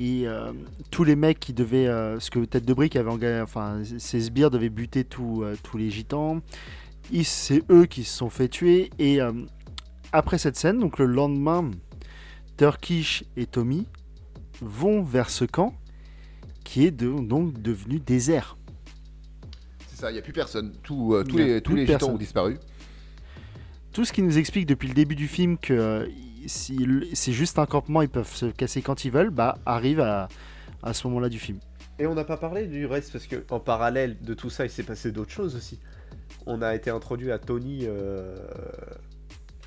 [0.00, 0.52] Et euh,
[0.90, 1.86] tous les mecs qui devaient.
[1.86, 3.40] euh, parce que Tête de Brique avait engagé.
[3.42, 6.40] Enfin, ses sbires devaient buter tous, euh, tous les gitans.
[7.22, 8.90] C'est eux qui se sont fait tuer.
[8.98, 9.32] Et euh,
[10.12, 11.70] après cette scène, donc le lendemain,
[12.56, 13.86] Turkish et Tommy
[14.60, 15.74] vont vers ce camp
[16.64, 18.56] qui est de- donc devenu désert.
[19.88, 20.72] C'est ça, il n'y a plus personne.
[20.82, 22.14] Tout, euh, tous les, tous les gitans personne.
[22.14, 22.58] ont disparu.
[23.92, 26.06] Tout ce qui nous explique depuis le début du film que euh,
[26.46, 30.28] si c'est juste un campement, ils peuvent se casser quand ils veulent, bah arrive à,
[30.82, 31.58] à ce moment-là du film.
[31.98, 34.70] Et on n'a pas parlé du reste parce que en parallèle de tout ça, il
[34.70, 35.78] s'est passé d'autres choses aussi.
[36.46, 38.36] On a été introduit à Tony, euh...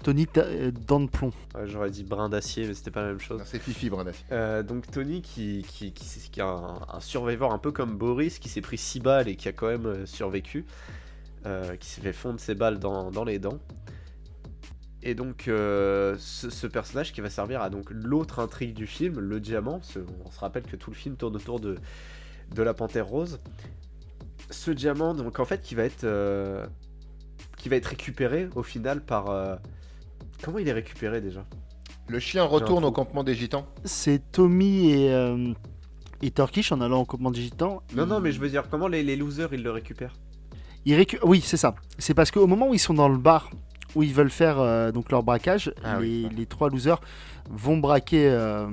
[0.01, 0.71] Tony euh,
[1.11, 1.31] plomb.
[1.55, 3.41] ouais, j'aurais dit brin d'acier, mais c'était pas la même chose.
[3.45, 4.23] C'est Fifi Brandassi.
[4.31, 8.39] Euh, donc Tony qui, qui, qui, qui est un, un survivor un peu comme Boris,
[8.39, 10.65] qui s'est pris 6 balles et qui a quand même survécu,
[11.45, 13.59] euh, qui s'est fait fondre ses balles dans, dans les dents.
[15.05, 19.19] Et donc euh, ce, ce personnage qui va servir à donc l'autre intrigue du film,
[19.19, 21.77] le diamant, parce on se rappelle que tout le film tourne autour de,
[22.55, 23.39] de la panthère rose.
[24.49, 26.65] Ce diamant, donc en fait, qui va être, euh,
[27.57, 29.29] qui va être récupéré au final par...
[29.29, 29.55] euh,
[30.41, 31.45] Comment il est récupéré déjà?
[32.07, 33.65] Le chien retourne au campement des gitans.
[33.85, 35.53] C'est Tommy et, euh,
[36.21, 37.81] et Turkish en allant au campement des gitans.
[37.95, 40.13] Non, non, mais je veux dire, comment les, les losers ils le récupèrent?
[40.85, 41.75] Ils récu- Oui, c'est ça.
[41.97, 43.49] C'est parce qu'au moment où ils sont dans le bar,
[43.95, 46.29] où ils veulent faire euh, donc leur braquage, Ah les, oui.
[46.35, 46.99] les trois losers
[47.49, 48.67] vont braquer euh,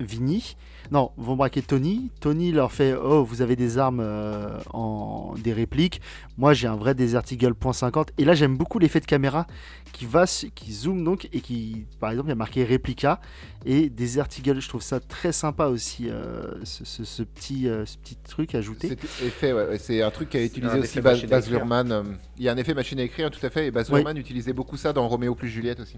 [0.00, 0.56] Vinny.
[0.94, 2.12] Non, vont braquer Tony.
[2.20, 6.00] Tony leur fait Oh, vous avez des armes euh, en des répliques.
[6.38, 8.10] Moi, j'ai un vrai Desert Eagle .50.
[8.16, 9.48] Et là, j'aime beaucoup l'effet de caméra
[9.92, 10.24] qui va,
[10.54, 13.20] qui zoome donc et qui, par exemple, il y a marqué réplica
[13.66, 14.60] et Desert Eagle.
[14.60, 18.54] Je trouve ça très sympa aussi, euh, ce, ce- ce petit, euh, ce petit truc
[18.54, 18.86] ajouté.
[18.86, 21.50] C'est effet, ouais, ouais, c'est un truc qu'a utilisé aussi Baz.
[21.50, 22.18] Luhrmann.
[22.38, 23.66] Il y a un effet machine à écrire, tout à fait.
[23.66, 23.90] Et Baz.
[23.90, 25.96] Luhrmann utilisait beaucoup ça dans Roméo plus Juliette aussi.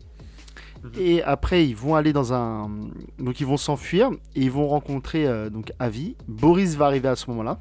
[0.98, 2.70] Et après, ils vont aller dans un.
[3.18, 6.16] Donc, ils vont s'enfuir et ils vont rencontrer euh, donc Avi.
[6.28, 7.60] Boris va arriver à ce moment-là.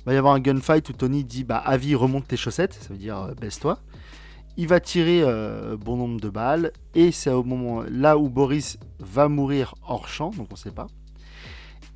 [0.00, 2.74] Il va y avoir un gunfight où Tony dit Bah, Avi, remonte tes chaussettes.
[2.74, 3.78] Ça veut dire euh, baisse-toi.
[4.56, 6.72] Il va tirer euh, bon nombre de balles.
[6.94, 10.86] Et c'est au moment là où Boris va mourir hors champ, donc on sait pas.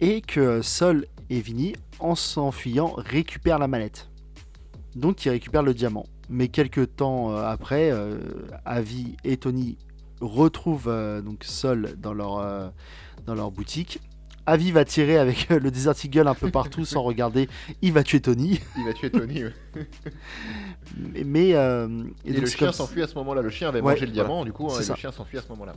[0.01, 4.09] Et que Sol et Vinny, en s'enfuyant, récupèrent la mallette.
[4.97, 6.07] Donc, ils récupèrent le diamant.
[6.31, 7.93] Mais quelques temps après,
[8.65, 9.77] Avi et Tony
[10.21, 12.69] retrouvent euh, donc Sol dans leur, euh,
[13.27, 14.01] dans leur boutique.
[14.47, 17.51] Avi va tirer avec euh, le Desert Eagle un peu partout sans regarder.
[17.83, 18.59] Il va tuer Tony.
[18.79, 19.45] Il va tuer Tony.
[19.45, 19.53] ouais.
[20.97, 21.87] Mais, mais, euh,
[22.25, 23.43] Et, donc le chien comme- s'enfuit à ce moment-là.
[23.43, 24.95] Le chien avait Ouais, mangé le diamant, du coup, hein, et ça.
[24.95, 25.75] le chien s'enfuit à ce moment-là.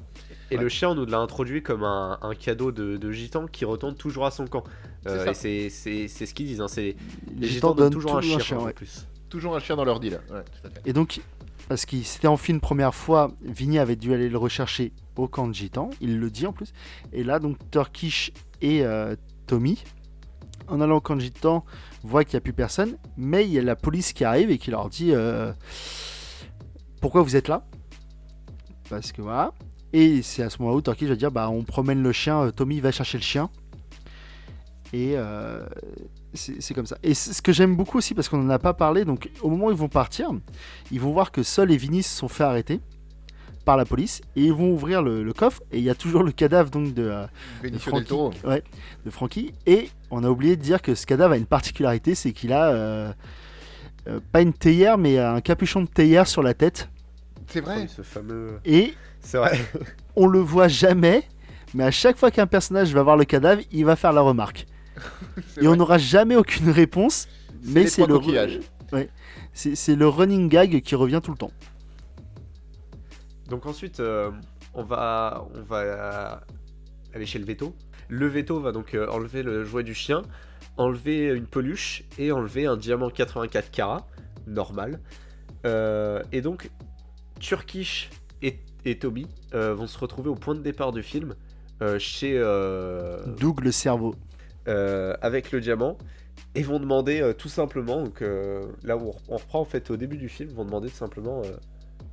[0.52, 0.64] Et Ouais.
[0.64, 3.96] le chien, on nous l'a introduit comme un, un cadeau de, de gitan qui retourne
[3.96, 4.64] toujours à son camp.
[5.06, 6.62] Euh, et c'est- ce qu'ils disent.
[6.62, 6.96] hein, c'est-
[7.28, 8.74] Les Les gitans gitans donnent donnent toujours un chien, chien, en ouais.
[8.74, 9.06] plus.
[9.30, 10.20] Toujours un chien dans leur deal.
[10.32, 10.82] Ouais, tout à fait.
[10.86, 11.20] Et donc,
[11.72, 15.47] parce qu'il s'était enfui une première fois, Vinny avait dû aller le rechercher au camp
[15.47, 15.89] de Gitan.
[16.01, 16.74] Il le dit en plus.
[17.13, 19.15] Et là, donc, Turkish et euh,
[19.47, 19.82] Tommy,
[20.67, 21.63] en allant au camp de Gitan,
[22.03, 22.97] voient qu'il n'y a plus personne.
[23.15, 25.53] Mais il y a la police qui arrive et qui leur dit euh,
[26.99, 27.65] Pourquoi vous êtes là?
[28.89, 29.53] Parce que voilà.
[29.93, 32.51] Et c'est à ce moment-là où Turkish va dire bah, On promène le chien, euh,
[32.51, 33.49] Tommy va chercher le chien.
[34.91, 35.65] Et euh,
[36.34, 36.97] c'est comme ça.
[37.03, 39.67] Et ce que j'aime beaucoup aussi, parce qu'on n'en a pas parlé, donc au moment
[39.67, 40.29] où ils vont partir,
[40.91, 42.79] ils vont voir que Sol et Vinny se sont fait arrêter
[43.65, 46.23] par la police, et ils vont ouvrir le, le coffre, et il y a toujours
[46.23, 47.27] le cadavre donc de, euh,
[47.63, 47.77] de.
[47.77, 48.13] Frankie,
[48.43, 48.63] ouais,
[49.05, 52.32] de Frankie, et on a oublié de dire que ce cadavre a une particularité, c'est
[52.32, 53.13] qu'il a euh,
[54.07, 56.89] euh, pas une théière, mais un capuchon de théière sur la tête,
[57.47, 57.88] C'est vrai.
[57.88, 58.59] Ce fameux.
[58.65, 59.59] et C'est vrai.
[60.15, 61.23] on le voit jamais,
[61.75, 64.65] mais à chaque fois qu'un personnage va voir le cadavre, il va faire la remarque.
[65.62, 67.28] Et on n'aura jamais aucune réponse,
[67.64, 68.60] mais c'est le, coquillages.
[68.92, 69.10] ouais.
[69.54, 71.52] c'est c'est le running gag qui revient tout le temps.
[73.50, 74.32] Donc ensuite, euh,
[74.74, 76.36] on va, on va euh,
[77.14, 77.76] aller chez le veto.
[78.08, 80.22] Le veto va donc euh, enlever le jouet du chien,
[80.78, 84.08] enlever une peluche et enlever un diamant 84 carats,
[84.48, 85.00] normal.
[85.66, 86.70] Euh, et donc,
[87.39, 88.10] Turkish
[88.42, 91.36] et, et Toby euh, vont se retrouver au point de départ du film,
[91.82, 94.16] euh, chez euh, Doug le cerveau.
[94.68, 95.97] Euh, avec le diamant
[96.55, 99.97] et vont demander euh, tout simplement, donc euh, là où on reprend en fait au
[99.97, 101.51] début du film, vont demander tout simplement euh,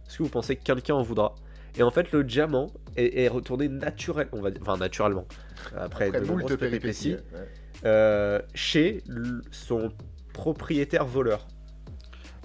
[0.06, 1.34] est-ce que vous pensez que quelqu'un en voudra
[1.76, 5.26] Et en fait, le diamant est, est retourné naturel, on va dire, enfin naturellement,
[5.76, 7.16] après, Après de nombreuses péripéties.
[7.16, 7.48] péripéties, ouais.
[7.84, 9.02] euh, chez
[9.50, 9.92] son
[10.32, 11.46] propriétaire voleur.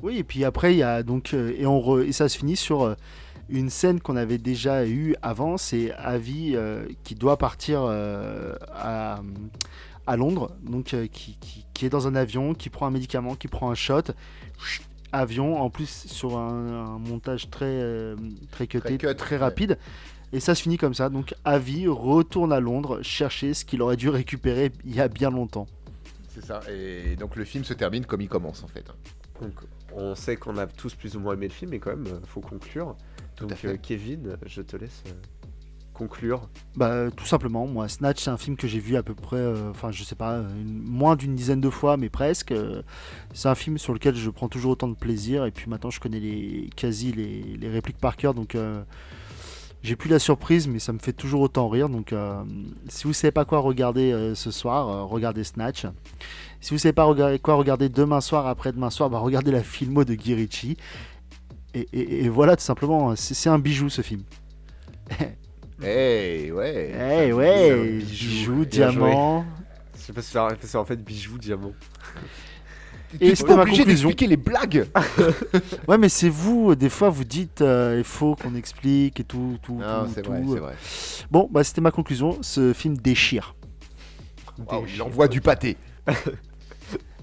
[0.02, 1.34] Oui, et puis après, il y a donc.
[1.34, 2.96] euh, et, on re- et ça se finit sur euh,
[3.50, 9.22] une scène qu'on avait déjà eue avant c'est Avi euh, qui doit partir euh, à,
[10.08, 13.36] à Londres, donc euh, qui, qui- qui est dans un avion, qui prend un médicament,
[13.36, 14.02] qui prend un shot.
[14.60, 18.16] Chut, Avion, en plus sur un, un montage très, euh,
[18.52, 19.42] très cuté, Très très, ouais.
[19.42, 19.78] rapide.
[20.32, 21.10] Et ça se finit comme ça.
[21.10, 25.30] Donc Avi retourne à Londres chercher ce qu'il aurait dû récupérer il y a bien
[25.30, 25.68] longtemps.
[26.30, 26.62] C'est ça.
[26.72, 28.86] Et donc le film se termine comme il commence en fait.
[29.40, 29.54] Donc
[29.96, 32.20] on sait qu'on a tous plus ou moins aimé le film, mais quand même, euh,
[32.26, 32.96] faut conclure.
[33.36, 33.68] Tout à Donc fait.
[33.68, 35.12] euh, Kevin, je te laisse euh,
[35.94, 36.50] conclure.
[36.76, 39.70] Bah, tout simplement, moi, Snatch, c'est un film que j'ai vu à peu près, euh,
[39.70, 42.52] enfin, je sais pas, moins d'une dizaine de fois, mais presque.
[42.52, 42.82] Euh,
[43.34, 46.00] c'est un film sur lequel je prends toujours autant de plaisir, et puis maintenant, je
[46.00, 48.84] connais les, quasi les, répliques par cœur, donc euh,
[49.84, 51.90] j'ai plus la surprise, mais ça me fait toujours autant rire.
[51.90, 52.14] Donc,
[52.88, 55.86] si vous savez pas quoi regarder ce soir, regardez Snatch.
[56.62, 57.06] Si vous savez pas
[57.42, 60.78] quoi regarder demain soir, après-demain soir, bah, regardez la filmo de Guy Ritchie.
[61.74, 64.24] Et, et- voilà, tout simplement, c'est un bijou ce film.
[65.86, 66.92] Eh ouais.
[66.94, 68.06] Eh un ouais, bijou.
[68.06, 69.46] bijou, Bien diamant.
[69.98, 70.32] Je sais pas si
[70.68, 71.74] c'est en fait bijou diamant.
[73.22, 74.10] Et Tu c'était es ma obligé conclusion.
[74.10, 74.88] d'expliquer les blagues.
[75.88, 79.58] Ouais, mais c'est vous, des fois vous dites euh, il faut qu'on explique et tout.
[79.62, 80.32] tout, Non, tout, c'est tout.
[80.32, 80.76] vrai, c'est vrai.
[81.30, 82.38] Bon, bah c'était ma conclusion.
[82.42, 83.56] Ce film déchire.
[84.68, 85.78] Waouh, il envoie du pâté.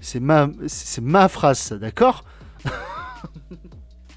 [0.03, 2.23] C'est ma, c'est ma phrase, ça, d'accord?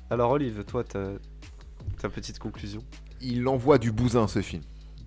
[0.08, 2.80] Alors Olive, toi, ta petite conclusion
[3.24, 4.62] Il envoie du bousin ce film.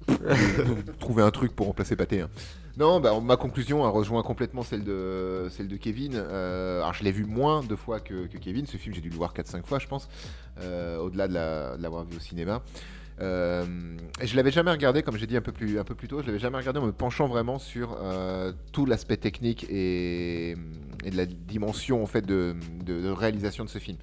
[0.99, 2.21] Trouver un truc pour remplacer pâté.
[2.21, 2.29] hein.
[2.77, 6.13] Non, bah, ma conclusion a rejoint complètement celle de, celle de Kevin.
[6.15, 8.67] Euh, alors, je l'ai vu moins de fois que, Kevin.
[8.67, 10.07] Ce film, j'ai dû le voir 4-5 fois, je pense,
[10.61, 12.61] euh, au-delà de la- de l'avoir vu au cinéma.
[13.19, 13.65] Euh,
[14.21, 16.27] je l'avais jamais regardé, comme j'ai dit un peu plus, un peu plus tôt, je
[16.27, 20.55] l'avais jamais regardé en me penchant vraiment sur euh, tout l'aspect technique et,
[21.03, 22.55] de la dimension en fait de
[23.09, 23.97] réalisation de ce film.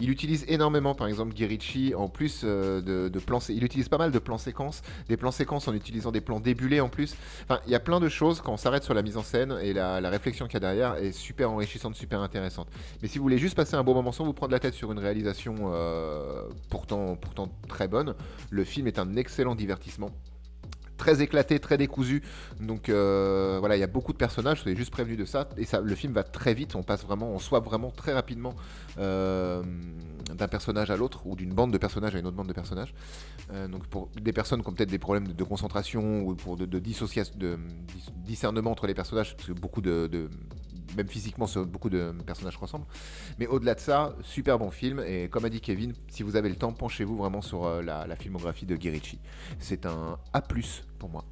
[0.00, 3.40] Il utilise énormément, par exemple, Guy Ritchie, en plus euh, de, de plans.
[3.48, 6.80] Il utilise pas mal de plans séquences, des plans séquences en utilisant des plans débulés
[6.80, 7.16] en plus.
[7.44, 9.58] Enfin, il y a plein de choses quand on s'arrête sur la mise en scène
[9.62, 12.68] et la, la réflexion qu'il y a derrière est super enrichissante, super intéressante.
[13.02, 14.92] Mais si vous voulez juste passer un bon moment sans vous prendre la tête sur
[14.92, 18.14] une réalisation euh, pourtant, pourtant très bonne,
[18.50, 20.10] le film est un excellent divertissement.
[20.98, 22.22] Très éclaté, très décousu.
[22.60, 25.48] Donc euh, voilà, il y a beaucoup de personnages, soyez juste prévenus de ça.
[25.56, 28.54] Et ça, le film va très vite, on passe vraiment, on swap vraiment très rapidement
[28.98, 29.62] euh,
[30.34, 32.94] d'un personnage à l'autre ou d'une bande de personnages à une autre bande de personnages.
[33.52, 36.66] Euh, donc pour des personnes qui ont peut-être des problèmes de, concentration ou pour de,
[36.66, 40.28] de, dissocia- de dis- discernement entre les personnages, parce que beaucoup de,
[40.96, 42.86] même physiquement, beaucoup de personnages ressemblent.
[43.38, 45.00] Mais au-delà de ça, super bon film.
[45.06, 48.66] Et comme a dit Kevin, si vous avez le temps, penchez-vous vraiment sur la, filmographie
[48.66, 48.88] de Guy.
[49.60, 50.42] C'est un A+
[50.98, 51.24] pour moi.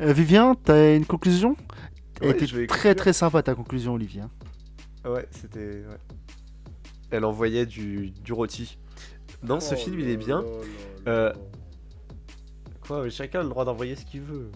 [0.00, 1.56] Euh, Vivien, t'as une conclusion?
[2.20, 2.96] Elle Ouais, était très conclure.
[2.96, 4.22] très sympa ta conclusion, Olivier.
[5.04, 5.58] Ouais, c'était.
[5.86, 5.98] ouais.
[7.10, 8.78] Elle envoyait du, du rôti.
[9.42, 10.44] Non, ce film il est bien.
[11.08, 11.32] Euh,
[12.80, 14.50] Quoi, mais chacun a le droit d'envoyer ce qu'il veut.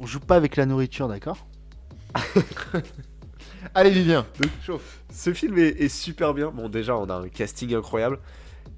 [0.00, 1.46] On joue pas avec la nourriture, d'accord?
[3.74, 4.24] Allez Vivien,
[4.62, 5.02] chauffe.
[5.12, 6.50] Ce film est, est super bien.
[6.50, 8.18] Bon, déjà, on a un casting incroyable.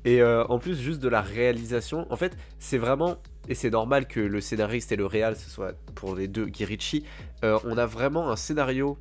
[0.05, 2.11] Et euh, en plus, juste de la réalisation.
[2.11, 3.17] En fait, c'est vraiment.
[3.49, 6.65] Et c'est normal que le scénariste et le réal, ce soit pour les deux Guy
[6.65, 7.05] Ritchie,
[7.45, 8.99] euh, on a vraiment un scénario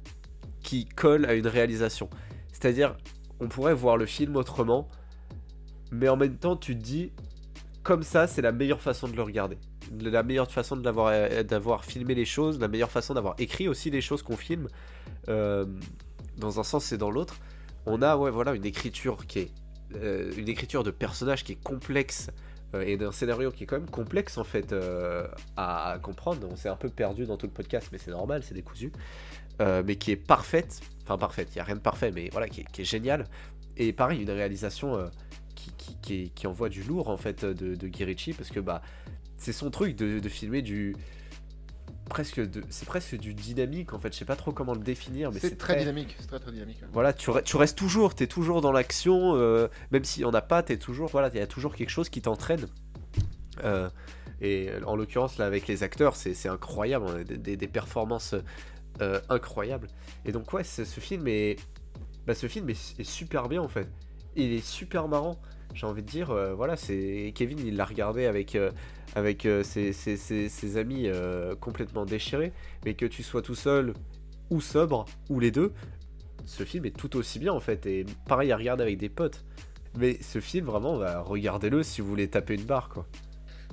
[0.64, 2.10] qui colle à une réalisation.
[2.52, 2.96] C'est-à-dire,
[3.40, 4.90] on pourrait voir le film autrement,
[5.92, 7.12] mais en même temps, tu te dis,
[7.84, 9.58] comme ça, c'est la meilleure façon de le regarder.
[10.00, 14.02] La meilleure façon euh, d'avoir filmé les choses, la meilleure façon d'avoir écrit aussi les
[14.02, 14.68] choses qu'on filme.
[15.28, 15.66] Euh,
[16.38, 17.38] dans un sens et dans l'autre,
[17.86, 19.52] on a voilà, une écriture qui est
[20.38, 22.30] une écriture de personnage qui est complexe
[22.74, 26.47] et d'un scénario qui est quand même complexe en fait euh, à, comprendre.
[26.49, 28.91] On s'est un peu perdu dans tout le podcast, mais c'est normal, c'est décousu.
[29.61, 32.47] Euh, mais qui est parfaite, enfin parfaite, il n'y a rien de parfait, mais voilà,
[32.47, 33.26] qui est, génial.
[33.76, 35.07] Et pareil, une réalisation euh,
[36.01, 38.82] qui, qui, envoie du lourd en fait de, de parce que bah,
[39.38, 40.95] c'est son truc de, de filmer du,
[42.10, 44.12] presque de, c'est presque du dynamique en fait.
[44.14, 46.80] Je sais pas trop comment le définir, mais C'est très dynamique, c'est très très dynamique.
[46.82, 46.88] ouais.
[46.91, 50.34] Voilà, tu, re- tu restes toujours, t'es toujours dans l'action, euh, même s'il y en
[50.34, 52.66] a pas, t'es toujours, voilà, il y a toujours quelque chose qui t'entraîne.
[53.64, 53.89] Euh,
[54.41, 57.68] et en l'occurrence là avec les acteurs, c'est c'est incroyable, on a des, des- des
[57.68, 58.36] performances
[59.01, 59.88] euh, incroyables.
[60.26, 61.57] Et donc ouais, ce ce film est,
[62.26, 63.88] bah, ce film est, est super bien en fait.
[64.36, 65.39] Il est super marrant.
[65.74, 68.72] J'ai envie de dire, euh, voilà, c'est Kevin, il l'a regardé avec euh,
[69.15, 71.07] avec euh, ses, ses- ses- ses amis
[71.59, 72.51] complètement déchirés,
[72.86, 73.93] mais que tu sois tout seul
[74.49, 75.74] ou sobre ou les deux,
[76.45, 77.86] ce film est tout aussi bien en fait.
[77.86, 79.43] Et pareil à regarder avec des potes.
[79.97, 83.07] Mais ce film, vraiment, bah, regardez-le si vous voulez taper une barre, quoi.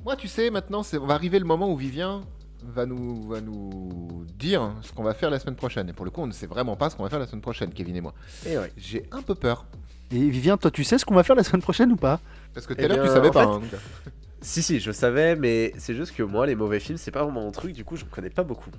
[0.05, 2.23] Moi, tu sais, maintenant, on va arriver le moment où Vivien
[2.65, 5.89] va nous, va nous dire ce qu'on va faire la semaine prochaine.
[5.91, 7.43] Et pour le coup, on ne sait vraiment pas ce qu'on va faire la semaine
[7.43, 8.15] prochaine, Kevin et moi.
[8.47, 8.73] Et ouais.
[8.79, 9.67] J'ai un peu peur.
[10.13, 12.21] Et Vivien, toi, tu sais ce qu'on va faire la semaine prochaine ou pas?
[12.55, 13.45] Parce que tout Eh à l'heure, tu savais pas.
[13.61, 13.79] fait- hein.
[14.43, 17.41] Si, si, je savais, mais c'est juste que moi, les mauvais films, c'est pas vraiment
[17.41, 18.71] mon truc, du coup, je ne connais pas beaucoup.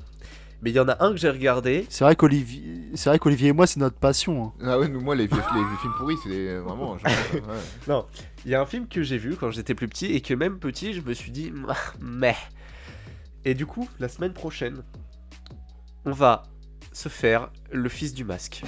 [0.62, 1.86] Mais il y en a un que j'ai regardé.
[1.90, 2.64] C'est vrai qu'Olivier,
[2.96, 4.46] c'est vrai qu'Olivier et moi, c'est notre passion.
[4.46, 4.54] hein.
[4.64, 6.98] Ah ouais, nous, moi, les, vieux- les vieux films pourris, c'est vraiment.
[6.98, 7.12] genre,
[7.88, 8.04] ouais.
[8.46, 10.58] Il y a un film que j'ai vu quand j'étais plus petit et que même
[10.60, 11.52] petit, je me suis dit,
[12.00, 12.36] mais.
[13.44, 14.84] Et du coup, la semaine prochaine,
[16.06, 16.44] on va
[16.94, 18.62] se faire Le Fils du Masque.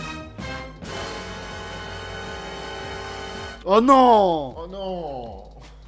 [3.65, 5.43] Oh non Oh non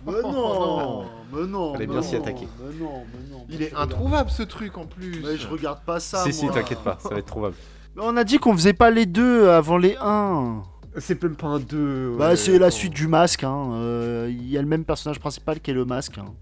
[0.05, 2.47] Mais non Mais non Fallait mais bien s'y non, attaquer.
[2.59, 3.45] Mais non, mais non.
[3.49, 5.21] Il est introuvable ce truc en plus.
[5.23, 6.23] Mais je regarde pas ça.
[6.23, 6.53] si, si, moi.
[6.53, 7.55] t'inquiète pas, ça va être trouvable.
[7.95, 10.63] Mais On a dit qu'on faisait pas les deux avant les 1.
[10.97, 12.15] C'est même pas un 2.
[12.17, 13.43] Bah, c'est la suite du masque.
[13.43, 13.69] hein.
[13.73, 16.17] Euh, Il y a le même personnage principal qui est le masque.
[16.17, 16.33] hein.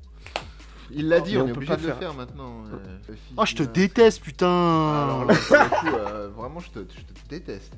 [0.92, 1.98] Il l'a dit, Mais on, on est peut obligé pas de le faire.
[1.98, 2.64] faire maintenant.
[2.74, 6.70] euh, le Oh, je te déteste, putain Alors là, pour le coup, euh, vraiment, je
[6.72, 7.74] te, je te déteste.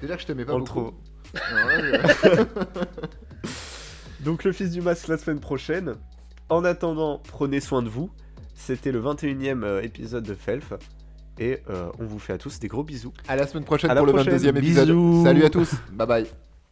[0.00, 0.80] Déjà que je t'aimais pas On le beaucoup.
[0.80, 0.92] trouve.
[4.20, 5.94] Donc le fils du masque la semaine prochaine.
[6.48, 8.10] En attendant, prenez soin de vous.
[8.54, 10.72] C'était le 21e euh, épisode de Felf.
[11.38, 13.12] Et euh, on vous fait à tous des gros bisous.
[13.28, 14.38] À la semaine prochaine À la pour le prochaine.
[14.38, 14.88] 22e épisode.
[14.88, 15.24] Bisous.
[15.24, 15.74] Salut à tous.
[15.92, 16.26] Bye bye.